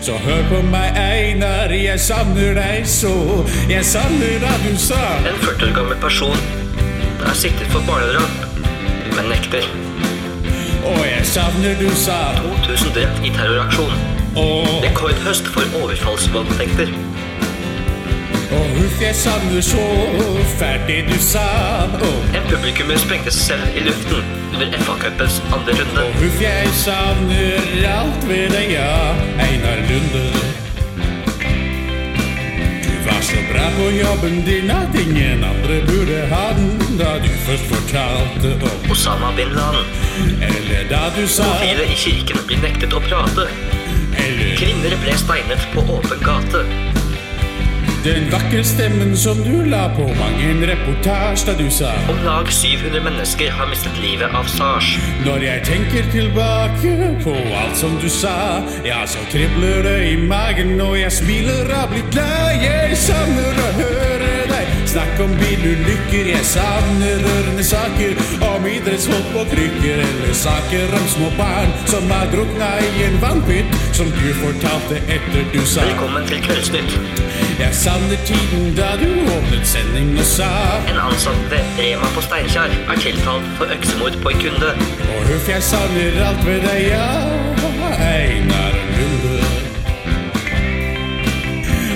Så 0.03 0.19
hør 0.25 0.43
på 0.51 0.63
meg, 0.73 0.99
Einar, 0.99 1.73
jeg 1.75 2.01
savner 2.03 2.57
deg 2.59 2.89
så. 2.89 3.15
Jeg 3.71 3.87
savner 3.87 4.41
da 4.43 4.57
du 4.65 4.75
sa 4.81 5.01
En 5.23 5.39
40 5.45 5.69
år 5.69 5.79
gammel 5.79 6.03
person 6.03 6.37
er 7.23 7.35
siktet 7.39 7.71
for 7.71 7.85
barnedrap, 7.87 8.49
men 9.17 9.31
nekter. 9.31 9.69
Og 10.83 10.99
jeg 11.07 11.27
savner 11.27 11.79
du 11.79 11.87
sa 11.95 12.19
2000 12.43 12.97
drept 12.97 13.23
i 13.27 13.31
terroraksjon. 13.37 14.12
Og, 14.37 14.67
Rekordhøst 14.85 15.47
for 15.55 15.63
overfallsvoldtekter. 15.83 16.89
og 18.53 18.65
huff, 18.77 19.01
jeg 19.03 19.15
savner 19.15 19.61
så 19.61 19.85
fælt 20.59 20.87
det 20.89 21.05
du 21.09 21.19
sa. 21.23 21.47
Oh. 22.07 22.37
En 22.37 22.45
publikummer 22.51 22.97
sprengte 22.97 23.31
seg 23.31 23.43
selv 23.49 23.77
i 23.77 23.85
luften 23.89 24.25
under 24.55 24.79
FA-cupens 24.85 25.37
andre 25.55 25.73
runde. 25.79 26.01
og 26.05 26.13
huff, 26.21 26.41
jeg 26.43 26.69
savner 26.85 27.61
alt 27.97 28.29
ved 28.29 28.49
deg, 28.57 28.73
ja, 28.73 28.97
Einar 29.47 29.79
Lunde. 29.89 30.25
Du 32.85 32.95
var 33.07 33.21
så 33.31 33.39
bra 33.53 33.67
på 33.79 33.85
jobben 34.03 34.45
din 34.49 34.71
at 34.71 34.95
ingen 35.05 35.45
andre 35.53 35.77
burde 35.89 36.19
ha 36.33 36.47
den 36.57 36.99
da 37.01 37.11
du 37.25 37.31
først 37.47 37.67
fortalte 37.75 38.49
om 38.63 38.91
Osama 38.91 39.33
bin 39.37 39.53
Laden. 39.59 39.87
Eller 40.49 40.83
da 40.91 41.03
du 41.17 41.27
sa 41.29 41.43
Homofile 41.43 41.85
i 41.85 41.97
kirken 42.05 42.39
blir 42.47 42.61
nektet 42.65 42.93
å 42.93 43.01
prate. 43.09 43.49
Kvinner 44.59 44.97
ble 45.03 45.15
steinet 45.21 45.69
på 45.75 45.85
åpen 45.99 46.27
gate. 46.27 46.67
den 48.05 48.25
vakre 48.33 48.65
stemmen 48.67 49.13
som 49.17 49.39
du 49.47 49.63
la 49.71 49.85
på 49.95 50.03
mange 50.19 50.49
en 50.51 50.65
reportasje 50.67 51.47
da 51.47 51.55
du 51.55 51.69
sa 51.71 51.93
Om 52.11 52.19
lag 52.25 52.51
700 52.51 52.99
mennesker 53.05 53.51
har 53.55 53.69
mistet 53.71 54.01
livet 54.03 54.35
av 54.35 54.51
SARS. 54.51 54.97
Når 55.27 55.47
jeg 55.47 55.63
tenker 55.69 56.11
tilbake 56.11 57.13
på 57.23 57.37
alt 57.61 57.79
som 57.79 57.95
du 58.03 58.09
sa, 58.11 58.35
ja, 58.85 59.05
så 59.07 59.23
kribler 59.31 59.87
det 59.87 59.99
i 60.11 60.17
magen, 60.17 60.81
og 60.81 60.99
jeg 60.99 61.15
smiler 61.15 61.71
av 61.79 61.95
blitt 61.95 62.11
glad. 62.11 62.59
Jeg 62.67 62.99
savner 63.07 63.63
å 63.63 63.71
høre 63.79 64.33
deg 64.51 64.73
snakke 64.93 65.25
om 65.25 65.33
bilulykker. 65.41 66.27
Jeg 66.35 66.45
savner 66.47 67.23
rørende 67.27 67.65
saker 67.65 68.19
om 68.49 68.67
idrettsfolk 68.69 69.29
på 69.35 69.45
krykker, 69.53 70.03
eller 70.09 70.35
saker 70.37 70.97
om 70.99 71.07
små 71.15 71.31
barn 71.39 71.73
som 71.91 72.11
har 72.13 72.29
drukna 72.35 72.71
i 72.89 73.07
en 73.07 73.19
vannpytt, 73.23 73.79
som 73.93 74.07
du 74.07 74.33
fortalte 74.35 74.97
etter 75.09 75.45
du 75.53 75.61
sa. 75.67 75.83
Velkommen 75.85 76.27
til 76.27 76.41
Kveldsnytt. 76.43 76.93
Jeg 77.61 77.75
savner 77.75 78.19
tiden 78.27 78.75
da 78.77 78.89
du 79.03 79.09
åpnet 79.35 79.67
sending 79.69 80.15
og 80.19 80.25
sa 80.25 80.49
En 80.89 80.99
ansatt 81.09 81.43
ved 81.51 81.63
Rema 81.79 82.09
på 82.15 82.23
Steinkjer 82.25 82.73
er 82.93 83.01
tiltalt 83.05 83.49
for 83.59 83.75
øksemord 83.77 84.17
på 84.23 84.33
en 84.33 84.41
kunde. 84.45 84.71
Og 85.17 85.21
huff, 85.29 85.49
jeg 85.49 85.63
savner 85.63 86.21
alt 86.29 86.47
ved 86.47 86.61
deg, 86.65 86.81
ja, 86.89 87.09
Einar 88.09 88.75
Lunde. 88.97 89.37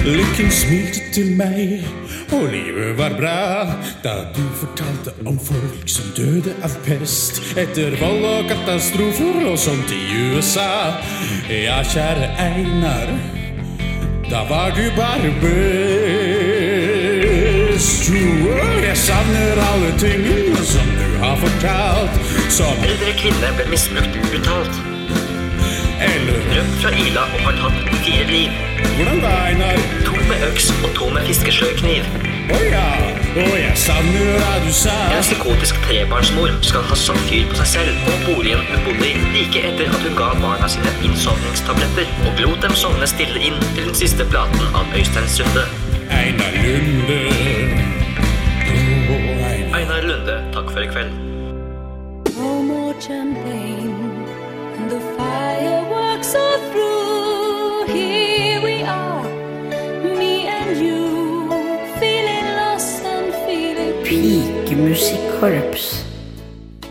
Lykken 0.04 0.50
smilte 0.50 1.00
til 1.12 1.32
meg, 1.40 1.80
og 2.32 2.48
livet 2.50 2.98
var 2.98 3.14
bra 3.18 3.66
da 4.04 4.14
du 4.34 4.42
fortalte 4.58 5.12
om 5.26 5.38
folk 5.38 5.88
som 5.90 6.08
døde 6.16 6.54
av 6.66 6.74
pest 6.86 7.40
etter 7.58 7.94
vold 8.00 8.24
og 8.26 8.48
katastrofer 8.50 9.46
og 9.50 9.58
sånt 9.60 9.92
i 9.94 10.00
USA. 10.34 10.96
Ja, 11.50 11.82
kjære 11.86 12.30
Einar, 12.42 13.12
da 14.30 14.42
var 14.50 14.74
du 14.76 14.84
bare 14.98 15.30
best. 15.42 16.46
Jeg 18.86 18.96
savner 18.96 19.58
alle 19.60 19.90
tingene 20.00 20.64
som 20.64 20.86
du 20.98 21.18
har 21.20 21.36
fortalt, 21.42 22.20
som 22.54 22.86
Eldre 22.86 23.12
kvinne 23.20 23.50
ble 23.58 23.66
misbrukt 23.74 24.16
brutalt. 24.30 24.80
Eller 26.06 26.40
Rømt 26.54 26.80
fra 26.80 26.94
Ila 27.04 27.26
og 27.26 27.44
har 27.48 27.60
tatt 27.60 27.94
fire 28.06 28.26
liv. 28.30 28.75
Hvordan 28.96 29.20
da, 29.20 29.32
Einar? 29.48 29.76
To 30.04 30.14
med 30.28 30.38
øks 30.50 30.70
og 30.84 30.90
to 30.94 31.08
med 31.14 31.26
fiskesløkniv. 31.28 32.04
Å 32.46 32.58
ja, 32.62 32.84
å 33.42 33.46
jeg 33.58 33.74
savner 33.80 34.36
hva 34.38 34.52
du 34.64 34.70
sa. 34.72 34.94
En 35.12 35.24
psykotisk 35.24 35.78
trebarnsmor 35.84 36.54
skal 36.64 36.84
ha 36.88 36.98
satt 37.00 37.18
fyr 37.28 37.48
på 37.50 37.58
seg 37.60 37.68
selv 37.72 38.08
og 38.12 38.22
boligen 38.28 38.62
hun 38.70 38.84
bodde 38.86 39.08
i 39.10 39.16
like 39.34 39.64
etter 39.68 39.90
at 39.90 40.06
hun 40.06 40.16
ga 40.18 40.30
barna 40.40 40.70
sine 40.70 40.92
innsovningstabletter 41.08 42.08
og 42.28 42.42
lot 42.44 42.62
dem 42.64 42.76
sovne 42.78 43.08
stille 43.10 43.42
inn 43.50 43.58
til 43.74 43.88
den 43.88 43.98
siste 43.98 44.28
platen 44.30 44.78
av 44.78 44.96
Øystein 44.96 45.28
Sunde. 45.34 45.66
Einar 46.06 46.54
Lunde. 46.62 47.20
Oh, 48.70 49.26
Einar. 49.50 49.76
Einar 49.80 50.06
Lunde, 50.06 50.38
takk 50.54 50.70
for 50.70 50.86
i 50.86 50.88
kveld. 50.94 51.18
No 52.36 52.62
more 52.62 52.94
champagne, 53.00 54.24
and 54.78 54.90
the 54.90 55.02
fireworks 55.18 56.34
are 56.34 56.58
through. 56.70 57.15
Pikemusikkorps. 64.76 65.84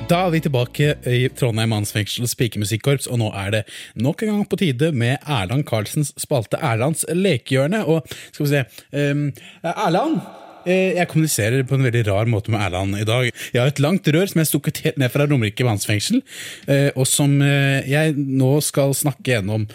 Da 0.10 0.24
er 0.26 0.32
vi 0.34 0.40
tilbake 0.42 0.86
i 1.06 1.28
Trondheim 1.38 1.70
Mannsfengsels 1.70 2.32
spikermusikkorps, 2.34 3.06
og 3.14 3.20
nå 3.22 3.28
er 3.38 3.52
det 3.54 3.60
nok 4.02 4.24
en 4.26 4.32
gang 4.32 4.48
på 4.50 4.58
tide 4.58 4.90
med 4.98 5.22
Erland 5.30 5.68
Karlsens 5.70 6.10
spalte 6.18 6.58
Erlands 6.66 7.06
lekehjørne. 7.14 7.84
Og 7.86 8.10
skal 8.34 8.48
vi 8.48 8.50
se 8.56 8.64
um, 9.12 9.22
Erland! 9.70 10.18
eh, 10.66 10.96
Jeg 10.98 11.12
kommuniserer 11.12 11.62
på 11.70 11.78
en 11.78 11.86
veldig 11.86 12.02
rar 12.10 12.26
måte 12.34 12.50
med 12.56 12.64
Erland 12.66 12.98
i 12.98 13.06
dag. 13.06 13.30
Jeg 13.54 13.62
har 13.62 13.70
et 13.70 13.84
langt 13.86 14.10
rør 14.18 14.34
som 14.34 14.42
er 14.42 14.50
stukket 14.50 14.82
helt 14.88 14.98
ned 15.04 15.14
fra 15.14 15.30
Romerike 15.30 15.70
mannsfengsel, 15.70 16.24
eh, 16.66 16.90
og 16.98 17.06
som 17.06 17.38
eh, 17.46 17.86
jeg 17.86 18.18
nå 18.18 18.50
skal 18.66 18.98
snakke 18.98 19.30
gjennom 19.36 19.70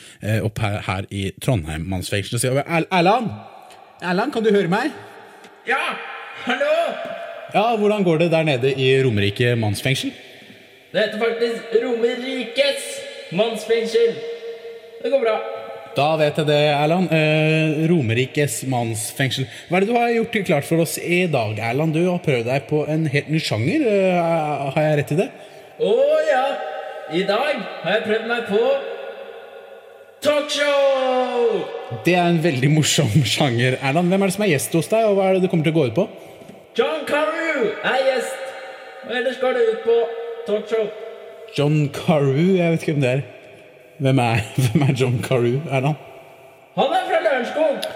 opp 0.51 0.59
her, 0.67 0.81
her 0.91 1.07
i 1.15 1.29
Trondheim 1.39 1.87
mannsfengsel. 1.95 2.43
Så 2.43 2.51
jeg- 2.51 2.67
Er- 2.67 2.91
Erland! 2.91 3.31
Erland, 4.03 4.35
kan 4.35 4.43
du 4.43 4.51
høre 4.51 4.67
meg? 4.75 4.91
Ja, 5.71 5.85
hallo! 6.49 6.75
Ja, 7.55 7.77
Hvordan 7.77 8.05
går 8.07 8.19
det 8.25 8.31
der 8.33 8.45
nede 8.47 8.73
i 8.75 8.91
Romerike 9.05 9.55
mannsfengsel? 9.59 10.13
Det 10.93 11.01
heter 11.05 11.19
faktisk 11.23 11.75
Romerikes 11.85 12.85
mannsfengsel. 13.33 14.15
Det 15.03 15.11
går 15.11 15.23
bra. 15.25 15.37
Da 15.97 16.09
vet 16.21 16.37
jeg 16.39 16.47
det, 16.47 16.59
Erland. 16.71 17.11
Eh, 17.15 17.83
Romerikes 17.91 18.61
mannsfengsel. 18.71 19.47
Hva 19.69 19.79
er 19.79 19.85
det 19.85 19.91
du 19.91 19.97
har 19.99 20.13
gjort 20.15 20.39
klart 20.47 20.69
for 20.69 20.83
oss 20.85 20.97
i 21.03 21.25
dag, 21.31 21.59
Erland? 21.59 21.95
Du 21.95 22.05
har 22.07 22.23
prøvd 22.23 22.47
deg 22.47 22.69
på 22.71 22.85
en 22.91 23.09
helt 23.11 23.31
ny 23.31 23.43
sjanger. 23.43 23.87
Eh, 23.91 24.71
har 24.77 24.87
jeg 24.87 25.01
rett 25.01 25.15
i 25.17 25.21
det? 25.25 25.29
Å 25.81 25.93
ja, 26.31 26.45
i 27.17 27.25
dag 27.27 27.63
har 27.83 27.97
jeg 27.97 28.07
prøvd 28.07 28.27
meg 28.31 28.49
på 28.51 28.63
talkshow! 30.23 31.63
Det 32.07 32.15
er 32.15 32.29
en 32.29 32.43
veldig 32.43 32.71
morsom 32.75 33.11
sjanger. 33.27 33.79
Erland, 33.83 34.13
hvem 34.13 34.23
er 34.23 34.31
det 34.31 34.37
som 34.37 34.47
er 34.47 34.53
gjest 34.55 34.77
hos 34.79 34.91
deg, 34.93 35.09
og 35.09 35.19
hva 35.19 35.31
er 35.31 35.39
det 35.39 35.47
det 35.47 35.51
kommer 35.53 35.67
til 35.67 35.75
å 35.75 35.81
gå 35.81 35.89
ut 35.91 35.97
på? 35.99 36.07
John 36.79 37.03
Carew 37.07 37.73
er 37.83 37.99
gjest, 38.07 38.43
og 39.09 39.17
ellers 39.17 39.39
går 39.43 39.57
det 39.57 39.63
ut 39.73 39.81
på 39.83 39.97
talkshow. 40.47 40.85
John 41.59 41.89
Carew? 41.95 42.55
Jeg 42.57 42.71
vet 42.71 42.85
ikke 42.85 42.93
hvem 42.93 43.03
det 43.03 43.11
er. 43.11 43.23
Hvem 43.99 44.19
er, 44.23 44.45
hvem 44.63 44.85
er 44.87 44.95
John 45.01 45.19
Carew, 45.25 45.59
Erland? 45.67 45.99
Han 46.79 46.95
er 46.95 47.09
fra 47.09 47.21
Lørenskog. 47.27 47.91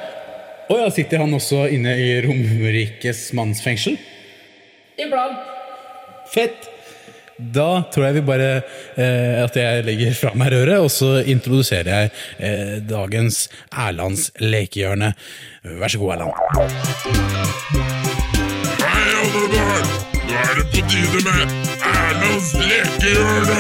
Å 0.75 0.79
ja, 0.81 0.91
sitter 0.91 1.23
han 1.23 1.37
også 1.37 1.69
inne 1.71 1.95
i 2.03 2.09
Romerikes 2.25 3.29
mannsfengsel? 3.39 3.99
Iblant. 4.99 5.39
Fett! 6.35 6.71
Da 7.35 7.85
tror 7.91 8.09
jeg 8.09 8.15
vi 8.21 8.27
bare 8.27 8.51
eh, 8.55 9.41
at 9.43 9.57
jeg 9.59 9.83
legger 9.87 10.15
fra 10.19 10.31
meg 10.39 10.53
røret, 10.55 10.79
og 10.83 10.91
så 10.91 11.17
introduserer 11.23 11.91
jeg 11.91 12.13
eh, 12.39 12.77
dagens 12.87 13.49
Erlands 13.71 14.31
lekehjørne. 14.43 15.15
Vær 15.83 15.95
så 15.95 16.03
god, 16.03 16.17
Erland. 16.19 18.04
Er 20.55 20.63
det 20.63 20.67
på 20.73 20.89
tide 20.89 21.21
med 21.25 21.43
Erlands 21.83 22.55
lekehjørne! 22.69 23.59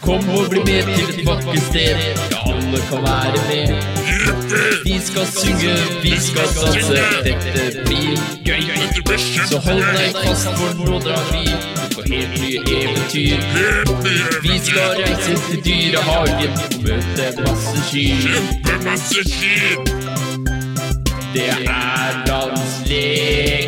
Kom 0.00 0.28
og 0.28 0.50
bli 0.50 0.58
med 0.58 0.82
til 0.94 1.20
et 1.20 1.26
vakkert 1.26 1.62
sted. 1.62 1.96
Ja, 2.30 2.38
alle 2.52 2.80
kan 2.90 3.02
være 3.02 3.40
med. 3.48 3.68
Vi 4.84 5.00
skal 5.06 5.26
synge, 5.26 5.74
vi 6.02 6.12
skal 6.20 6.48
danse. 6.60 7.00
Dette 7.24 7.82
blir 7.86 8.18
gøy. 8.46 8.62
Så 9.50 9.58
hold 9.66 9.82
deg 9.98 10.14
fast, 10.24 10.46
for 10.58 10.70
nå 10.86 11.00
drar 11.06 11.26
vi 11.32 11.44
på 11.94 12.06
helt 12.06 12.40
nye 12.40 12.60
eventyr. 12.78 13.38
Vi 14.42 14.58
skal 14.62 14.88
reise 15.02 15.34
til 15.48 15.64
dyrehagen 15.66 16.52
og 16.66 16.82
møte 16.86 17.26
masse 17.42 17.78
kyr. 17.90 18.16
Kjempemasse! 18.22 19.20
Det 21.34 21.48
er 21.48 21.58
Erlands 21.66 22.76
lekehjørne. 22.86 23.65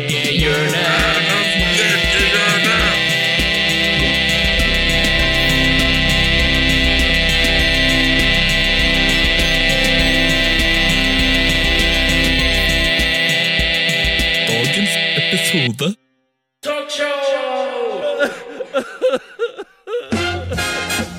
Episode! 15.55 15.95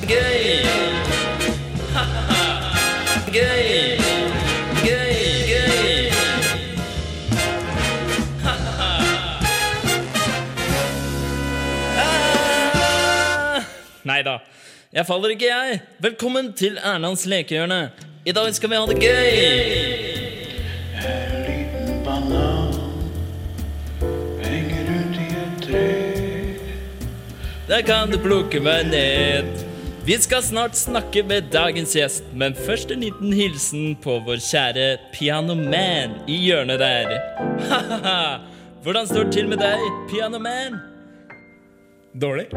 Gøy! 0.07 0.67
Gøy! 3.33 3.99
Gøy, 4.85 5.17
gøy! 5.51 6.11
Nei 14.05 14.23
da, 14.23 14.39
jeg 14.93 15.07
faller 15.07 15.29
ikke, 15.29 15.47
jeg. 15.47 15.81
Velkommen 15.99 16.53
til 16.53 16.79
Erlands 16.79 17.27
lekehjørne. 17.27 17.91
I 18.27 18.33
dag 18.33 18.55
skal 18.55 18.71
vi 18.71 18.77
ha 18.77 18.87
det 18.87 19.01
gøy! 19.03 20.10
Der 27.71 27.85
kan 27.87 28.11
du 28.11 28.17
plukke 28.19 28.59
meg 28.59 28.89
ned. 28.91 29.61
Vi 30.03 30.17
skal 30.19 30.43
snart 30.43 30.75
snakke 30.75 31.23
med 31.23 31.53
dagens 31.53 31.93
gjest, 31.95 32.25
men 32.35 32.51
først 32.67 32.91
en 32.91 33.05
liten 33.05 33.31
hilsen 33.31 33.93
på 34.03 34.17
vår 34.27 34.41
kjære 34.43 34.87
Pianoman 35.15 36.17
i 36.27 36.35
hjørnet 36.49 36.83
der. 36.83 37.13
Ha-ha-ha! 37.69 38.23
Hvordan 38.83 39.07
står 39.07 39.29
det 39.29 39.35
til 39.37 39.47
med 39.53 39.63
deg, 39.63 39.85
Pianoman? 40.11 40.81
Dårlig. 42.11 42.49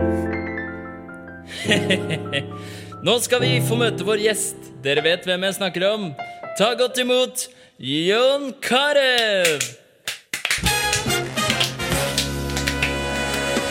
Nå 3.05 3.19
skal 3.21 3.45
vi 3.45 3.51
få 3.69 3.77
møte 3.83 4.09
vår 4.09 4.25
gjest. 4.25 4.71
Dere 4.81 5.05
vet 5.05 5.29
hvem 5.29 5.45
jeg 5.45 5.59
snakker 5.59 5.87
om. 5.91 6.09
Ta 6.57 6.71
godt 6.79 6.97
imot 7.05 7.45
Jon 7.77 8.49
Carew! 8.65 9.61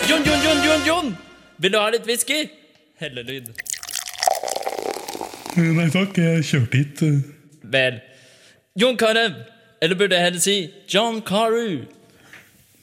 Jon, 0.07 0.22
Jon, 0.22 0.40
Jon, 0.46 0.64
Jon, 0.70 0.87
Jon! 0.87 1.14
Vil 1.62 1.72
du 1.72 1.79
ha 1.79 1.88
litt 1.94 2.07
whisky? 2.09 2.48
Hellelyd. 2.98 3.53
Nei 5.57 5.88
takk, 5.92 6.16
jeg 6.18 6.46
kjørte 6.48 6.81
hit. 6.81 7.03
Vel. 7.75 8.01
Jon 8.79 8.96
Carew. 8.98 9.37
Eller 9.83 9.98
burde 9.98 10.16
jeg 10.16 10.27
heller 10.27 10.42
si 10.42 10.57
John 10.90 11.20
Carew? 11.27 11.85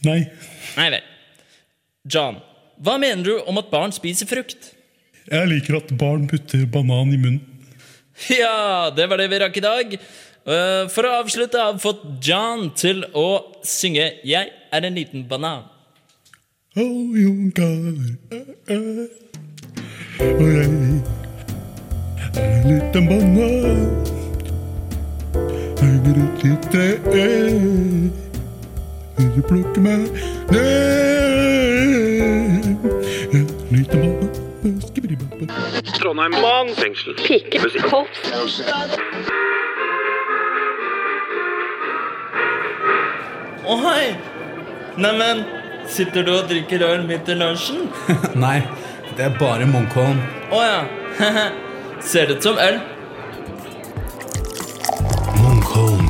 Nei. 0.06 0.22
Nei 0.78 0.89
vel. 0.96 1.06
John, 2.10 2.39
hva 2.84 2.96
mener 3.02 3.24
du 3.26 3.34
om 3.50 3.60
at 3.60 3.72
barn 3.72 3.92
spiser 3.96 4.30
frukt? 4.30 4.72
Jeg 5.30 5.50
liker 5.52 5.80
at 5.80 5.92
barn 6.00 6.28
putter 6.32 6.63
banan 6.72 7.12
i 7.13 7.20
munnen. 7.20 7.44
Ja, 8.32 8.89
det 8.92 9.06
var 9.08 9.20
det 9.22 9.30
vi 9.32 9.39
rakk 9.39 9.58
i 9.60 9.63
dag. 9.63 9.94
Eh, 9.96 10.86
For 10.92 11.08
å 11.08 11.18
avslutte 11.22 11.60
har 11.62 11.76
vi 11.76 11.84
fått 11.84 12.02
John 12.26 12.70
til 12.76 13.04
å 13.15 13.28
synge 13.63 14.08
'Jeg 14.24 14.52
er 14.72 14.86
en 14.86 14.96
liten 14.96 15.24
banan'. 15.28 15.68
Oh, 16.78 17.16
Jon 17.16 17.52
Carew, 17.56 17.98
eh, 18.32 18.38
eh. 18.68 19.08
Og 20.20 20.48
jeg 20.48 20.60
er 20.60 20.64
en 22.38 22.68
liten 22.70 23.08
banan. 23.10 24.06
Henger 25.82 26.16
ut 26.24 26.44
i 26.46 26.52
treet. 26.70 28.12
Vil 29.18 29.30
du 29.36 29.42
plukke 29.50 29.82
meg 29.82 29.98
ned? 30.52 30.62
Jeg 33.34 33.34
er 33.34 33.40
en 33.40 33.48
liten 33.72 34.00
banan. 34.00 34.30
Trondheim 35.98 36.38
mannsfengsel. 36.38 37.18
Pikemusikk. 37.18 37.90
Å 43.66 43.82
hei! 43.88 44.06
Neimen, 45.00 45.48
sitter 45.89 46.23
du 46.28 46.32
og 46.38 46.47
drikker 46.49 46.84
øl 46.86 47.04
midt 47.08 47.30
i 47.30 47.36
lunsjen? 47.39 47.88
Nei, 48.45 48.60
det 49.17 49.25
er 49.30 49.38
bare 49.39 49.67
Munkholm. 49.69 50.21
Å 50.54 50.62
ja. 50.65 50.84
Ser 52.10 52.32
ut 52.32 52.43
som 52.45 52.60
øl? 52.63 52.78
Munkholm. 55.41 56.06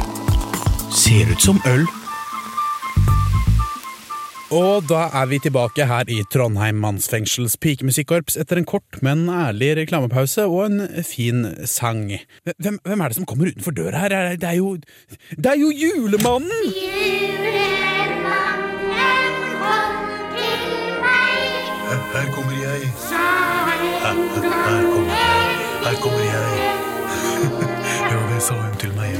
Ser 0.93 1.31
ut 1.33 1.41
som 1.41 1.57
øl. 1.69 1.87
Og 4.49 4.81
da 4.89 5.03
er 5.13 5.27
vi 5.29 5.37
tilbake 5.43 5.85
her 5.85 6.09
i 6.09 6.23
Trondheim 6.33 6.79
mannsfengsels 6.81 7.53
pikemusikkorps 7.61 8.33
etter 8.41 8.57
en 8.57 8.65
kort, 8.65 8.97
men 9.05 9.27
ærlig 9.29 9.75
reklamepause 9.77 10.47
og 10.49 10.63
en 10.71 11.03
fin 11.05 11.43
sang. 11.69 12.07
Hvem, 12.57 12.79
hvem 12.81 13.03
er 13.05 13.13
det 13.13 13.19
som 13.19 13.27
kommer 13.29 13.51
utenfor 13.51 13.75
døra 13.77 14.01
her? 14.07 14.15
Er- 14.17 14.37
Det 14.41 14.49
er 14.49 14.57
jo 14.57 14.71
Det 15.37 15.45
er 15.53 15.59
jo 15.61 15.69
julemannen! 15.69 16.73
Her 22.13 22.25
kommer 22.33 22.51
jeg. 22.51 22.81
Her, 23.09 23.75
her 24.03 24.81
kommer 24.91 25.13
jeg. 25.13 25.49
Her 25.85 25.95
kommer 26.01 26.19
jeg. 26.19 26.49
Ja, 28.09 28.17
det 28.33 28.41
sa 28.41 28.55
hun 28.57 28.73
til 28.81 28.93
meg. 28.97 29.13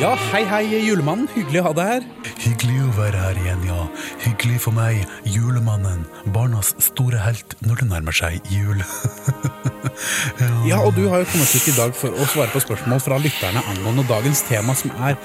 Ja, 0.00 0.12
hei 0.32 0.42
hei, 0.50 0.62
julemannen. 0.84 1.28
Hyggelig 1.32 1.62
å 1.62 1.66
ha 1.70 1.72
deg 1.78 1.90
her. 1.92 2.06
Hyggelig 2.42 2.78
å 2.84 2.92
være 2.98 3.22
her 3.24 3.40
igjen, 3.40 3.64
ja. 3.70 3.86
Hyggelig 4.26 4.60
for 4.66 4.76
meg, 4.76 5.04
julemannen. 5.24 6.04
Barnas 6.34 6.74
store 6.82 7.22
helt 7.24 7.56
når 7.64 7.84
det 7.84 7.90
nærmer 7.94 8.20
seg 8.20 8.52
jul. 8.52 8.84
Ja, 10.70 10.78
og 10.80 10.94
du 10.96 11.04
har 11.10 11.22
jo 11.22 11.28
kommet 11.32 11.52
hit 11.54 11.68
i 11.72 11.76
dag 11.76 11.94
for 11.98 12.14
å 12.14 12.26
svare 12.30 12.52
på 12.54 12.62
spørsmål 12.62 13.00
fra 13.02 13.18
lytterne 13.22 13.62
angående 13.74 14.04
dagens 14.08 14.44
tema, 14.48 14.74
som 14.78 14.92
er 15.02 15.16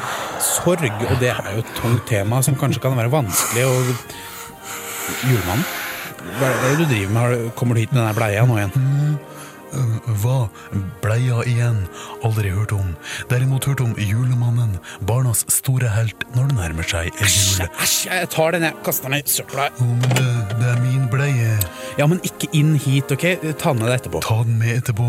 sorg. 0.44 0.88
Og 1.08 1.18
det 1.22 1.32
er 1.34 1.52
jo 1.54 1.64
et 1.64 1.76
tungt 1.78 2.08
tema 2.10 2.42
som 2.46 2.58
kanskje 2.60 2.82
kan 2.84 2.98
være 2.98 3.14
vanskelig 3.14 3.68
å 3.70 3.76
Julemannen? 5.24 5.64
Hva 6.38 6.50
er 6.52 6.58
det 6.66 6.76
du 6.82 6.86
driver 6.90 7.14
med? 7.16 7.50
Kommer 7.56 7.78
du 7.78 7.84
hit 7.86 7.94
med 7.96 8.04
den 8.04 8.16
bleia 8.18 8.44
nå 8.44 8.58
igjen? 8.60 8.74
Øh, 9.78 10.10
Hva? 10.22 10.36
Bleia 11.04 11.40
igjen? 11.48 11.80
Aldri 12.28 12.52
hørt 12.52 12.74
om. 12.76 12.90
Derimot 13.32 13.68
hørt 13.70 13.82
om 13.84 13.94
julemannen, 14.00 14.78
barnas 15.08 15.46
store 15.54 15.92
helt 15.96 16.28
når 16.36 16.52
det 16.52 16.58
nærmer 16.60 16.90
seg 16.92 17.12
jul. 17.24 17.68
Æsj, 17.84 17.98
jeg 18.10 18.30
tar 18.36 18.56
den, 18.58 18.68
jeg. 18.68 18.80
Kaster 18.86 19.12
den 19.12 19.22
i 19.22 19.32
søpla. 19.32 19.70
Det, 19.80 20.28
det 20.58 20.72
er 20.74 20.82
min 20.84 21.08
bleie. 21.14 21.56
Ja, 21.98 22.06
men 22.08 22.20
ikke 22.26 22.48
inn 22.54 22.76
hit, 22.78 23.10
ok? 23.12 23.26
Ta 23.58 23.74
den 23.74 23.82
med 23.82 23.90
deg 23.90 24.00
etterpå. 24.02 24.22
Ta 24.26 24.40
den 24.46 24.58
med 24.62 24.76
etterpå. 24.84 25.08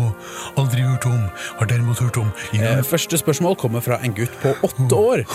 Aldri 0.57 0.81
hørt 0.87 1.05
om. 1.09 1.25
Har 1.59 1.69
derimot 1.69 1.99
hørt 2.01 2.17
om 2.17 2.31
Eh, 2.53 2.59
jul... 2.59 2.83
Første 2.89 3.17
spørsmål 3.21 3.55
kommer 3.61 3.81
fra 3.85 3.99
en 4.03 4.13
gutt 4.17 4.33
på 4.41 4.55
åtte 4.65 4.95
år. 4.97 5.25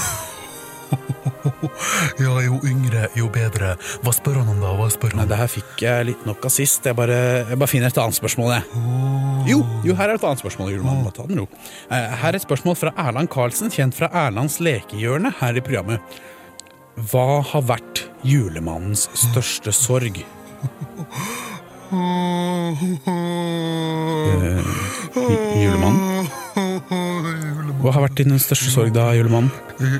Ja, 2.20 2.34
jo 2.44 2.58
yngre, 2.68 3.08
jo 3.18 3.26
bedre. 3.32 3.72
Hva 4.04 4.12
spør 4.14 4.36
han 4.42 4.50
om 4.52 4.60
da? 4.62 4.70
Hva 4.78 4.86
spør 4.92 5.16
Nei, 5.18 5.24
det 5.28 5.38
her 5.40 5.48
fikk 5.50 5.82
jeg 5.82 6.06
litt 6.10 6.22
nok 6.28 6.44
av 6.46 6.52
sist. 6.54 6.84
Jeg 6.86 6.94
bare, 6.96 7.16
jeg 7.50 7.58
bare 7.58 7.70
finner 7.70 7.90
et 7.90 7.98
annet 7.98 8.16
spørsmål, 8.16 8.52
jeg. 8.54 8.84
Jo, 9.50 9.58
jo, 9.84 9.96
her 9.98 10.12
er 10.12 10.20
et 10.20 10.26
annet 10.28 10.40
spørsmål, 10.44 10.70
Julemann. 10.74 11.02
Ta 11.16 11.26
den 11.28 11.40
ro. 11.42 11.48
Eh, 11.88 12.14
Her 12.22 12.30
er 12.30 12.38
et 12.38 12.44
spørsmål 12.46 12.78
fra 12.78 12.92
Erland 13.08 13.28
Karlsen, 13.32 13.72
kjent 13.74 13.96
fra 13.98 14.08
Erlands 14.26 14.60
lekehjørne 14.62 15.34
her 15.40 15.58
i 15.58 15.64
programmet. 15.66 16.16
Hva 17.10 17.40
har 17.50 17.66
vært 17.74 18.04
julemannens 18.24 19.08
største 19.18 19.74
sorg? 19.74 20.22
Eh, 25.14 25.62
julemannen? 25.62 26.28
Hva 27.84 27.92
har 27.92 28.02
vært 28.06 28.18
din 28.22 28.38
største 28.40 28.70
sorg 28.72 28.94
da, 28.96 29.10
julemannen? 29.16 29.52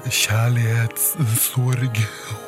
Kjærlighetssorg. 0.09 1.99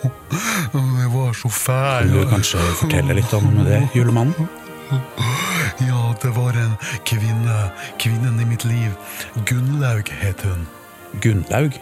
Det 0.02 1.08
var 1.12 1.34
så 1.36 1.50
fæl. 1.52 2.08
Kan 2.08 2.14
du 2.14 2.30
kanskje 2.30 2.58
fortelle 2.80 3.18
litt 3.18 3.32
om 3.36 3.46
det, 3.66 3.82
julemannen? 3.96 4.48
Ja, 5.82 6.14
det 6.22 6.32
var 6.36 6.56
en 6.56 6.76
kvinne. 7.08 7.56
Kvinnen 8.02 8.40
i 8.40 8.46
mitt 8.48 8.64
liv. 8.64 8.94
Gunnlaug 9.48 10.08
het 10.22 10.40
hun. 10.46 10.66
Gunnlaug? 11.20 11.72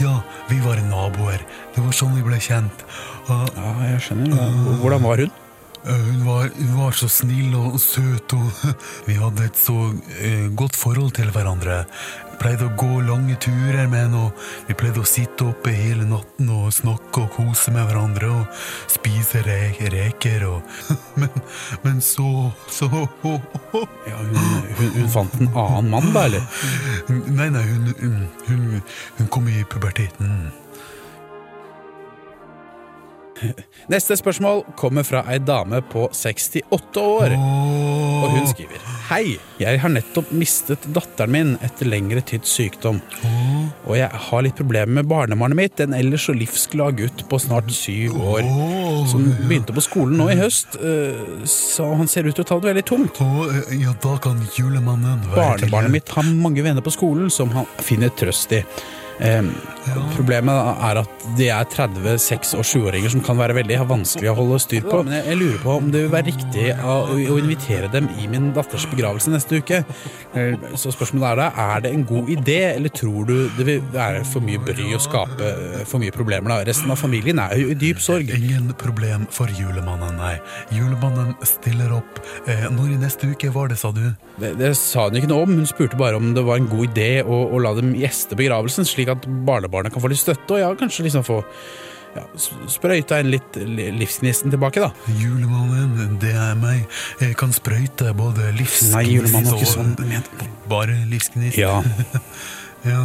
Ja, 0.00 0.20
vi 0.48 0.60
var 0.64 0.80
naboer. 0.88 1.40
Det 1.74 1.82
var 1.84 1.92
sånn 1.96 2.14
vi 2.16 2.22
ble 2.24 2.38
kjent. 2.40 2.84
Ja, 3.28 3.44
jeg 3.88 4.00
skjønner. 4.06 4.36
Hvordan 4.82 5.02
var 5.04 5.24
hun? 5.24 5.32
Eh, 5.86 5.96
Hun 5.96 6.24
var, 6.26 6.50
hun 6.58 6.74
var 6.76 6.92
så 6.92 7.08
snill 7.08 7.54
og 7.56 7.78
søt, 7.80 8.32
og 8.36 8.50
vi 9.08 9.14
hadde 9.20 9.46
et 9.48 9.56
så 9.58 9.76
eh, 10.20 10.48
godt 10.56 10.76
forhold 10.76 11.14
til 11.16 11.30
hverandre. 11.32 11.84
Pleide 12.40 12.70
å 12.70 12.72
gå 12.80 13.02
lange 13.04 13.34
turer 13.36 13.84
med 13.92 14.06
henne, 14.06 14.20
og 14.30 14.44
vi 14.68 14.72
pleide 14.80 15.02
å 15.02 15.08
sitte 15.08 15.44
oppe 15.50 15.74
hele 15.76 16.06
natten 16.08 16.48
og 16.54 16.70
snakke 16.72 17.26
og 17.26 17.34
kose 17.34 17.72
med 17.74 17.84
hverandre 17.90 18.30
og 18.32 18.62
spise 18.88 19.42
re 19.44 19.58
reker 19.92 20.46
og 20.48 20.62
Men, 21.20 21.28
men 21.84 22.00
så 22.00 22.48
så 22.72 22.88
Ja, 24.08 24.16
hun, 24.16 24.40
hun, 24.78 24.88
hun 24.96 25.12
fant 25.12 25.36
en 25.36 25.52
annen 25.52 25.92
mann, 25.92 26.08
da, 26.16 26.24
eller? 26.30 26.48
Nei, 27.28 27.50
nei, 27.52 27.66
hun, 28.48 28.80
hun 29.18 29.28
kom 29.28 29.48
i 29.52 29.60
puberteten. 29.68 30.48
Neste 33.90 34.16
spørsmål 34.18 34.62
kommer 34.78 35.06
fra 35.06 35.22
ei 35.32 35.38
dame 35.42 35.80
på 35.90 36.06
68 36.12 37.02
år. 37.02 37.34
Og 38.20 38.34
hun 38.34 38.48
skriver 38.50 38.82
Hei, 39.10 39.38
jeg 39.58 39.80
har 39.82 39.90
nettopp 39.90 40.28
mistet 40.36 40.84
datteren 40.94 41.32
min 41.34 41.48
etter 41.66 41.88
lengre 41.90 42.22
tids 42.22 42.52
sykdom. 42.54 43.00
Og 43.88 43.96
jeg 43.98 44.20
har 44.26 44.44
litt 44.46 44.58
problemer 44.58 45.00
med 45.00 45.08
barnebarnet 45.10 45.58
mitt, 45.58 45.82
en 45.82 45.96
ellers 45.96 46.28
så 46.28 46.34
livsglad 46.36 47.00
gutt 47.00 47.24
på 47.30 47.40
snart 47.42 47.72
syv 47.74 48.14
år. 48.20 48.46
Som 49.10 49.26
begynte 49.48 49.74
på 49.74 49.82
skolen 49.82 50.20
nå 50.20 50.28
i 50.30 50.38
høst, 50.38 50.78
eh, 50.78 51.42
så 51.48 51.88
han 51.98 52.10
ser 52.10 52.28
ut 52.28 52.36
til 52.38 52.44
å 52.44 52.48
ta 52.52 52.60
det 52.60 52.70
veldig 52.70 52.86
tungt. 52.86 53.18
Ja, 53.80 53.96
da 54.04 54.14
kan 54.22 54.38
julemannen 54.54 55.24
være 55.32 55.40
Barnebarnet 55.40 55.96
mitt 55.96 56.14
har 56.14 56.30
mange 56.30 56.62
venner 56.66 56.84
på 56.84 56.94
skolen 56.94 57.32
som 57.34 57.50
han 57.56 57.66
finner 57.82 58.14
trøst 58.14 58.54
i. 58.54 58.62
Eh, 59.20 59.42
Problemet 60.14 60.52
er 60.84 60.98
at 61.00 61.22
de 61.38 61.46
er 61.50 61.64
30-, 61.72 62.12
6- 62.20 62.50
og 62.60 62.66
7-åringer 62.68 63.10
som 63.14 63.22
kan 63.24 63.38
være 63.40 63.54
veldig 63.56 63.78
vanskelig 63.88 64.28
å 64.30 64.34
holde 64.36 64.58
styr 64.62 64.84
på. 64.84 65.00
Men 65.06 65.14
jeg, 65.16 65.24
jeg 65.30 65.38
lurer 65.40 65.62
på 65.64 65.72
om 65.80 65.88
det 65.90 66.02
vil 66.04 66.12
være 66.12 66.26
riktig 66.28 66.66
å, 66.84 66.96
å 67.32 67.38
invitere 67.40 67.88
dem 67.90 68.06
i 68.20 68.28
min 68.30 68.50
datters 68.54 68.84
begravelse 68.92 69.32
neste 69.32 69.58
uke. 69.62 69.80
Eh, 70.36 70.52
Så 70.78 70.92
spørsmålet 70.94 71.30
er 71.32 71.40
da, 71.40 71.48
er 71.74 71.82
det 71.86 71.92
en 71.96 72.04
god 72.06 72.28
idé, 72.36 72.58
eller 72.76 72.92
tror 72.94 73.26
du 73.30 73.34
det 73.56 73.66
vil 73.70 73.80
være 73.94 74.20
for 74.28 74.44
mye 74.46 74.60
bry 74.68 74.86
og 74.98 75.02
skape 75.06 75.48
eh, 75.48 75.82
for 75.88 76.02
mye 76.04 76.14
problemer? 76.14 76.52
da? 76.52 76.60
Resten 76.68 76.92
av 76.92 77.00
familien 77.00 77.40
er 77.42 77.56
jo 77.58 77.72
i 77.72 77.78
dyp 77.80 78.04
sorg. 78.04 78.30
Ingen 78.36 78.70
problem 78.78 79.24
for 79.34 79.50
julemannen, 79.56 80.20
nei. 80.20 80.36
Julemannen 80.76 81.32
stiller 81.48 81.96
opp. 81.98 82.20
Eh, 82.44 82.68
når 82.76 82.94
i 82.94 83.00
neste 83.06 83.32
uke 83.32 83.50
var 83.56 83.72
det, 83.72 83.80
sa 83.80 83.90
du? 83.96 84.04
Det, 84.40 84.52
det 84.60 84.74
sa 84.78 85.08
hun 85.08 85.18
ikke 85.18 85.32
noe 85.32 85.48
om, 85.48 85.56
hun 85.62 85.68
spurte 85.72 85.98
bare 86.00 86.20
om 86.20 86.30
det 86.36 86.44
var 86.46 86.60
en 86.60 86.68
god 86.70 86.92
idé 86.92 87.10
å, 87.24 87.42
å 87.50 87.64
la 87.64 87.74
dem 87.80 87.96
gjeste 87.98 88.36
begravelsen, 88.38 88.86
slik 88.86 89.09
at 89.16 89.26
barnebarnet 89.46 89.92
kan 89.94 90.02
få 90.02 90.10
litt 90.12 90.22
støtte, 90.22 90.56
og 90.56 90.60
ja, 90.62 90.70
kanskje 90.78 91.06
liksom 91.06 91.24
få 91.26 91.40
ja, 92.16 92.24
sprøyta 92.66 93.20
inn 93.22 93.30
litt 93.30 93.54
li- 93.60 93.90
livsgnisten 94.00 94.50
tilbake, 94.50 94.82
da. 94.82 94.90
Julemannen, 95.20 96.16
det 96.22 96.32
er 96.34 96.56
meg. 96.58 96.86
Jeg 97.22 97.36
kan 97.38 97.52
sprøyte 97.54 98.10
både 98.18 98.50
livsgnist 98.58 98.96
ikke 99.30 99.54
og- 99.54 99.66
sånn 99.70 99.94
Bare 100.70 100.96
livsgnist? 101.10 101.58
Ja. 101.58 101.78
ja, 102.86 103.04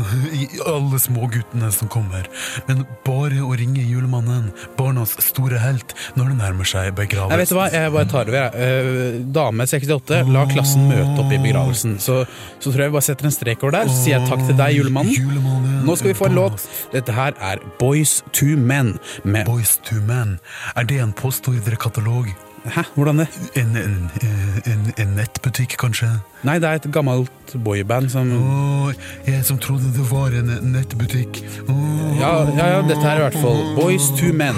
alle 0.66 0.86
alle 0.96 1.00
småguttene 1.00 1.72
som 1.72 1.90
kommer. 1.92 2.28
Men 2.68 2.86
bare 3.06 3.42
å 3.44 3.56
ringe 3.58 3.84
julemannen, 3.84 4.52
barnas 4.78 5.16
store 5.24 5.60
helt, 5.60 5.96
når 6.16 6.32
det 6.32 6.38
nærmer 6.40 6.70
seg 6.70 6.94
begravelsen. 6.96 7.34
Jeg 7.36 7.42
vet 7.42 7.52
du 7.52 7.58
hva, 7.58 7.68
jeg 7.74 7.94
bare 7.96 8.10
tar 8.12 8.30
over. 8.30 8.38
jeg. 8.40 8.52
Eh, 8.56 9.20
Dame 9.36 9.68
68, 9.68 10.22
la 10.32 10.46
klassen 10.52 10.88
møte 10.90 11.20
opp 11.24 11.34
i 11.34 11.42
begravelsen. 11.42 11.98
Så, 12.00 12.22
så 12.60 12.72
tror 12.72 12.86
jeg 12.86 12.94
vi 12.94 12.98
bare 12.98 13.10
setter 13.10 13.30
en 13.30 13.36
strek 13.36 13.64
over 13.66 13.80
der. 13.80 13.92
Så 13.92 14.04
sier 14.04 14.18
jeg 14.20 14.30
takk 14.30 14.46
til 14.48 14.60
deg, 14.60 14.80
julemannen. 14.80 15.84
Nå 15.86 15.98
skal 16.00 16.14
vi 16.14 16.18
få 16.18 16.30
en 16.32 16.40
låt. 16.40 16.66
Dette 16.96 17.16
her 17.16 17.36
er 17.52 17.64
Boys 17.82 18.20
to 18.36 18.56
Men. 18.56 18.96
Med 19.24 19.50
Boys 19.50 19.78
to 19.88 20.00
Men. 20.08 20.38
Er 20.76 20.88
det 20.88 21.02
en 21.04 21.16
postordrekatalog? 21.16 22.32
Hæ, 22.66 22.82
hvordan 22.96 23.20
det? 23.20 23.28
En, 23.56 23.78
en, 23.78 24.12
en, 24.66 24.94
en 24.98 25.08
nettbutikk, 25.16 25.76
kanskje? 25.78 26.08
Nei, 26.44 26.56
det 26.60 26.70
er 26.70 26.80
et 26.80 26.88
gammelt 26.94 27.54
boyband 27.64 28.10
som 28.10 28.32
Åh, 28.34 28.94
jeg 29.28 29.44
som 29.46 29.58
trodde 29.62 29.92
det 29.94 30.06
var 30.10 30.34
en 30.34 30.50
nettbutikk. 30.74 31.44
Oh, 31.70 32.16
ja, 32.20 32.32
ja, 32.58 32.68
ja, 32.76 32.82
dette 32.88 33.06
er 33.06 33.22
i 33.22 33.26
hvert 33.28 33.38
fall 33.38 33.62
Boys 33.78 34.10
to 34.18 34.32
Men. 34.34 34.58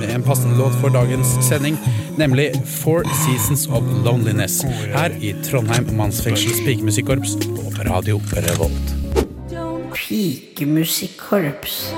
Med 0.00 0.10
en 0.14 0.22
passende 0.26 0.56
låt 0.58 0.74
for 0.80 0.88
dagens 0.88 1.36
sending, 1.44 1.78
nemlig 2.18 2.50
Four 2.66 3.02
Seasons 3.22 3.66
of 3.66 3.82
Loneliness. 4.04 4.62
Her 4.94 5.10
i 5.20 5.34
Trondheim 5.44 5.86
mannsfengsels 5.96 6.58
pikemusikkorps 6.66 7.36
på 7.44 7.70
Radio 7.90 8.20
Revolt. 8.32 8.96
Pikemusikkorps. 9.94 11.92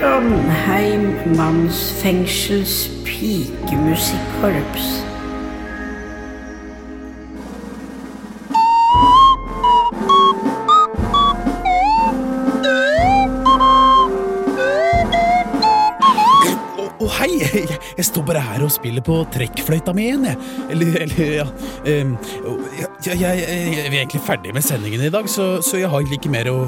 Trondheim 0.00 1.02
mannsfengsels 1.36 2.88
pikemusikkorps. 3.04 4.86
Hei! 17.20 17.36
Jeg, 17.98 18.04
står 18.06 18.24
bare 18.24 18.40
her 18.40 18.62
og 18.64 18.70
spiller 18.72 19.04
på 19.04 19.18
trekkfløyta 19.34 19.92
mi 19.92 20.06
igjen, 20.08 20.24
jeg. 20.30 20.38
Eller, 20.72 20.96
eller 21.02 21.34
ja 21.34 21.44
og 21.44 22.62
jeg, 22.78 22.88
jeg, 23.04 23.18
jeg, 23.20 23.36
jeg 23.42 23.84
er 23.84 23.98
egentlig 23.98 24.22
ferdig 24.24 24.54
med 24.56 24.64
sendingen 24.64 25.04
i 25.04 25.12
dag, 25.12 25.28
så, 25.28 25.58
så 25.60 25.76
jeg 25.76 25.92
har 25.92 26.08
ikke 26.16 26.32
mer 26.32 26.48
å, 26.48 26.62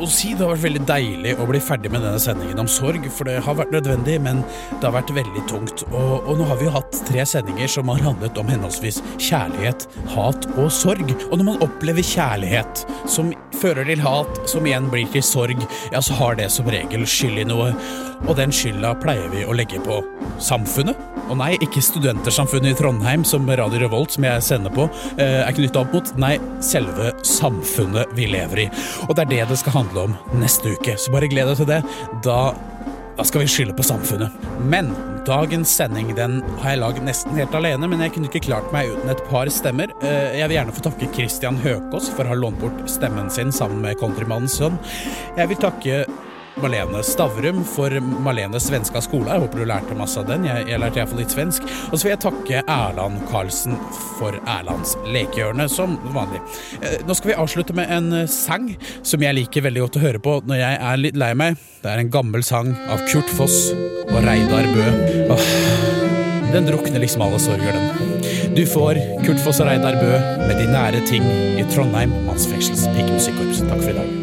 å 0.00 0.08
si. 0.10 0.32
Det 0.34 0.44
har 0.44 0.54
vært 0.54 0.64
veldig 0.66 0.82
deilig 0.88 1.34
å 1.40 1.46
bli 1.48 1.60
ferdig 1.62 1.92
med 1.92 2.04
denne 2.04 2.20
sendingen 2.22 2.62
om 2.62 2.70
sorg, 2.70 3.06
for 3.14 3.28
det 3.28 3.38
har 3.44 3.58
vært 3.58 3.74
nødvendig, 3.74 4.16
men 4.24 4.42
det 4.72 4.86
har 4.86 4.94
vært 4.96 5.12
veldig 5.16 5.44
tungt. 5.50 5.84
Og, 5.90 6.12
og 6.24 6.40
nå 6.40 6.48
har 6.48 6.60
vi 6.60 6.68
jo 6.68 6.74
hatt 6.74 7.00
tre 7.08 7.26
sendinger 7.28 7.70
som 7.70 7.90
har 7.92 8.02
handlet 8.04 8.40
om 8.40 8.50
henholdsvis 8.50 9.02
kjærlighet, 9.18 9.86
hat 10.14 10.48
og 10.56 10.70
sorg. 10.74 11.14
Og 11.30 11.36
når 11.38 11.50
man 11.52 11.64
opplever 11.66 12.06
kjærlighet 12.06 12.84
som 13.10 13.32
fører 13.60 13.88
til 13.88 14.04
hat, 14.04 14.42
som 14.50 14.66
igjen 14.66 14.88
blir 14.92 15.08
til 15.12 15.24
sorg, 15.26 15.66
ja, 15.92 16.02
så 16.04 16.16
har 16.20 16.38
det 16.40 16.50
som 16.54 16.68
regel 16.70 17.06
skyld 17.08 17.44
i 17.44 17.48
noe. 17.48 17.72
Og 18.28 18.34
den 18.36 18.52
skylda 18.52 18.94
pleier 19.00 19.30
vi 19.32 19.46
å 19.48 19.56
legge 19.56 19.80
på 19.84 20.02
samfunnet. 20.42 20.98
Og 21.30 21.38
nei, 21.38 21.52
ikke 21.62 21.82
Studentersamfunnet 21.84 22.72
i 22.72 22.78
Trondheim, 22.78 23.22
som 23.26 23.46
Radio 23.46 23.84
Revolt, 23.84 24.16
som 24.16 24.24
jeg 24.26 24.42
sender 24.42 24.72
på, 24.74 24.88
eh, 25.16 25.46
er 25.46 25.52
knytta 25.54 25.84
opp 25.84 25.92
mot. 25.94 26.18
Nei, 26.18 26.38
selve 26.60 27.12
samfunnet 27.22 28.10
vi 28.16 28.26
lever 28.26 28.64
i. 28.64 28.70
Og 29.08 29.14
det 29.14 29.22
er 29.24 29.30
det 29.30 29.48
det 29.48 29.58
skal 29.58 29.72
handle 29.72 29.89
om 29.98 30.16
neste 30.38 30.76
uke. 30.76 30.94
Så 30.98 31.10
bare 31.10 31.28
gled 31.30 31.48
deg 31.50 31.56
til 31.56 31.66
det. 31.66 31.82
Da 32.22 32.54
da 33.20 33.24
skal 33.28 33.42
vi 33.42 33.50
skylde 33.52 33.74
på 33.76 33.84
samfunnet. 33.84 34.32
Men 34.64 34.94
dagens 35.28 35.68
sending 35.76 36.14
den 36.16 36.38
har 36.62 36.70
jeg 36.72 36.80
lagd 36.80 37.02
nesten 37.04 37.36
helt 37.36 37.52
alene, 37.52 37.84
men 37.90 38.00
jeg 38.00 38.14
kunne 38.14 38.30
ikke 38.30 38.46
klart 38.46 38.70
meg 38.72 38.94
uten 38.94 39.10
et 39.12 39.20
par 39.28 39.50
stemmer. 39.52 39.92
Eh, 40.00 40.38
Jeg 40.38 40.48
vil 40.48 40.56
gjerne 40.56 40.72
få 40.72 40.84
takke 40.86 41.10
Christian 41.12 41.58
Høkås 41.60 42.08
for 42.14 42.24
å 42.24 42.32
ha 42.32 42.38
lånt 42.38 42.56
bort 42.62 42.80
stemmen 42.88 43.28
sin 43.28 43.52
sammen 43.52 43.82
med 43.84 43.98
Countrymannens 44.00 44.56
sønn. 44.56 44.78
Jeg 45.36 45.48
vil 45.52 45.60
takke 45.60 46.06
Malene 46.62 47.00
Stavrum 47.06 47.62
for 47.64 47.94
Malene 48.24 48.60
svenska 48.60 49.00
skole. 49.04 49.30
Jeg 49.32 49.44
håper 49.44 49.62
du 49.62 49.66
lærte 49.68 49.96
masse 49.98 50.20
av 50.20 50.28
den. 50.28 50.44
Jeg, 50.48 50.66
jeg 50.70 50.80
lærte 50.82 51.00
iallfall 51.00 51.22
litt 51.22 51.34
svensk. 51.34 51.66
Og 51.90 51.94
så 51.96 52.06
vil 52.06 52.12
jeg 52.14 52.22
takke 52.24 52.62
Erland 52.64 53.20
Karlsen 53.30 53.76
for 54.18 54.36
Erlands 54.44 54.96
lekehjørne, 55.08 55.66
som 55.72 55.96
vanlig. 56.14 56.42
Eh, 56.80 57.00
Nå 57.08 57.16
skal 57.16 57.32
vi 57.32 57.38
avslutte 57.42 57.76
med 57.76 57.90
en 57.96 58.12
eh, 58.22 58.28
sang 58.30 58.70
som 59.02 59.24
jeg 59.24 59.38
liker 59.40 59.64
veldig 59.66 59.86
godt 59.86 60.00
å 60.00 60.04
høre 60.04 60.22
på 60.22 60.36
når 60.46 60.62
jeg 60.62 60.80
er 60.92 61.02
litt 61.04 61.20
lei 61.20 61.32
meg. 61.38 61.58
Det 61.80 61.92
er 61.94 62.02
en 62.02 62.12
gammel 62.12 62.44
sang 62.46 62.74
av 62.92 63.02
Kurt 63.08 63.30
Foss 63.38 63.70
og 64.10 64.18
Reidar 64.26 64.68
Bø. 64.74 64.88
Åh, 65.32 65.50
den 66.52 66.66
drukner 66.66 67.00
liksom 67.00 67.24
alle 67.24 67.40
sorger, 67.40 67.76
den. 67.76 68.54
Du 68.56 68.64
får 68.66 68.98
Kurt 69.24 69.40
Foss 69.44 69.62
og 69.62 69.70
Reidar 69.70 69.96
Bø 70.02 70.10
med 70.46 70.56
De 70.58 70.66
nære 70.68 71.04
ting 71.08 71.24
i 71.56 71.64
Trondheim 71.72 72.12
mannsfengsels 72.26 72.88
pikemusikkorps. 72.96 73.62
Takk 73.70 73.78
for 73.86 73.94
i 73.94 74.00
dag. 74.02 74.19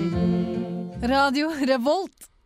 Radio 1.08 1.50
Revolt. 1.66 2.37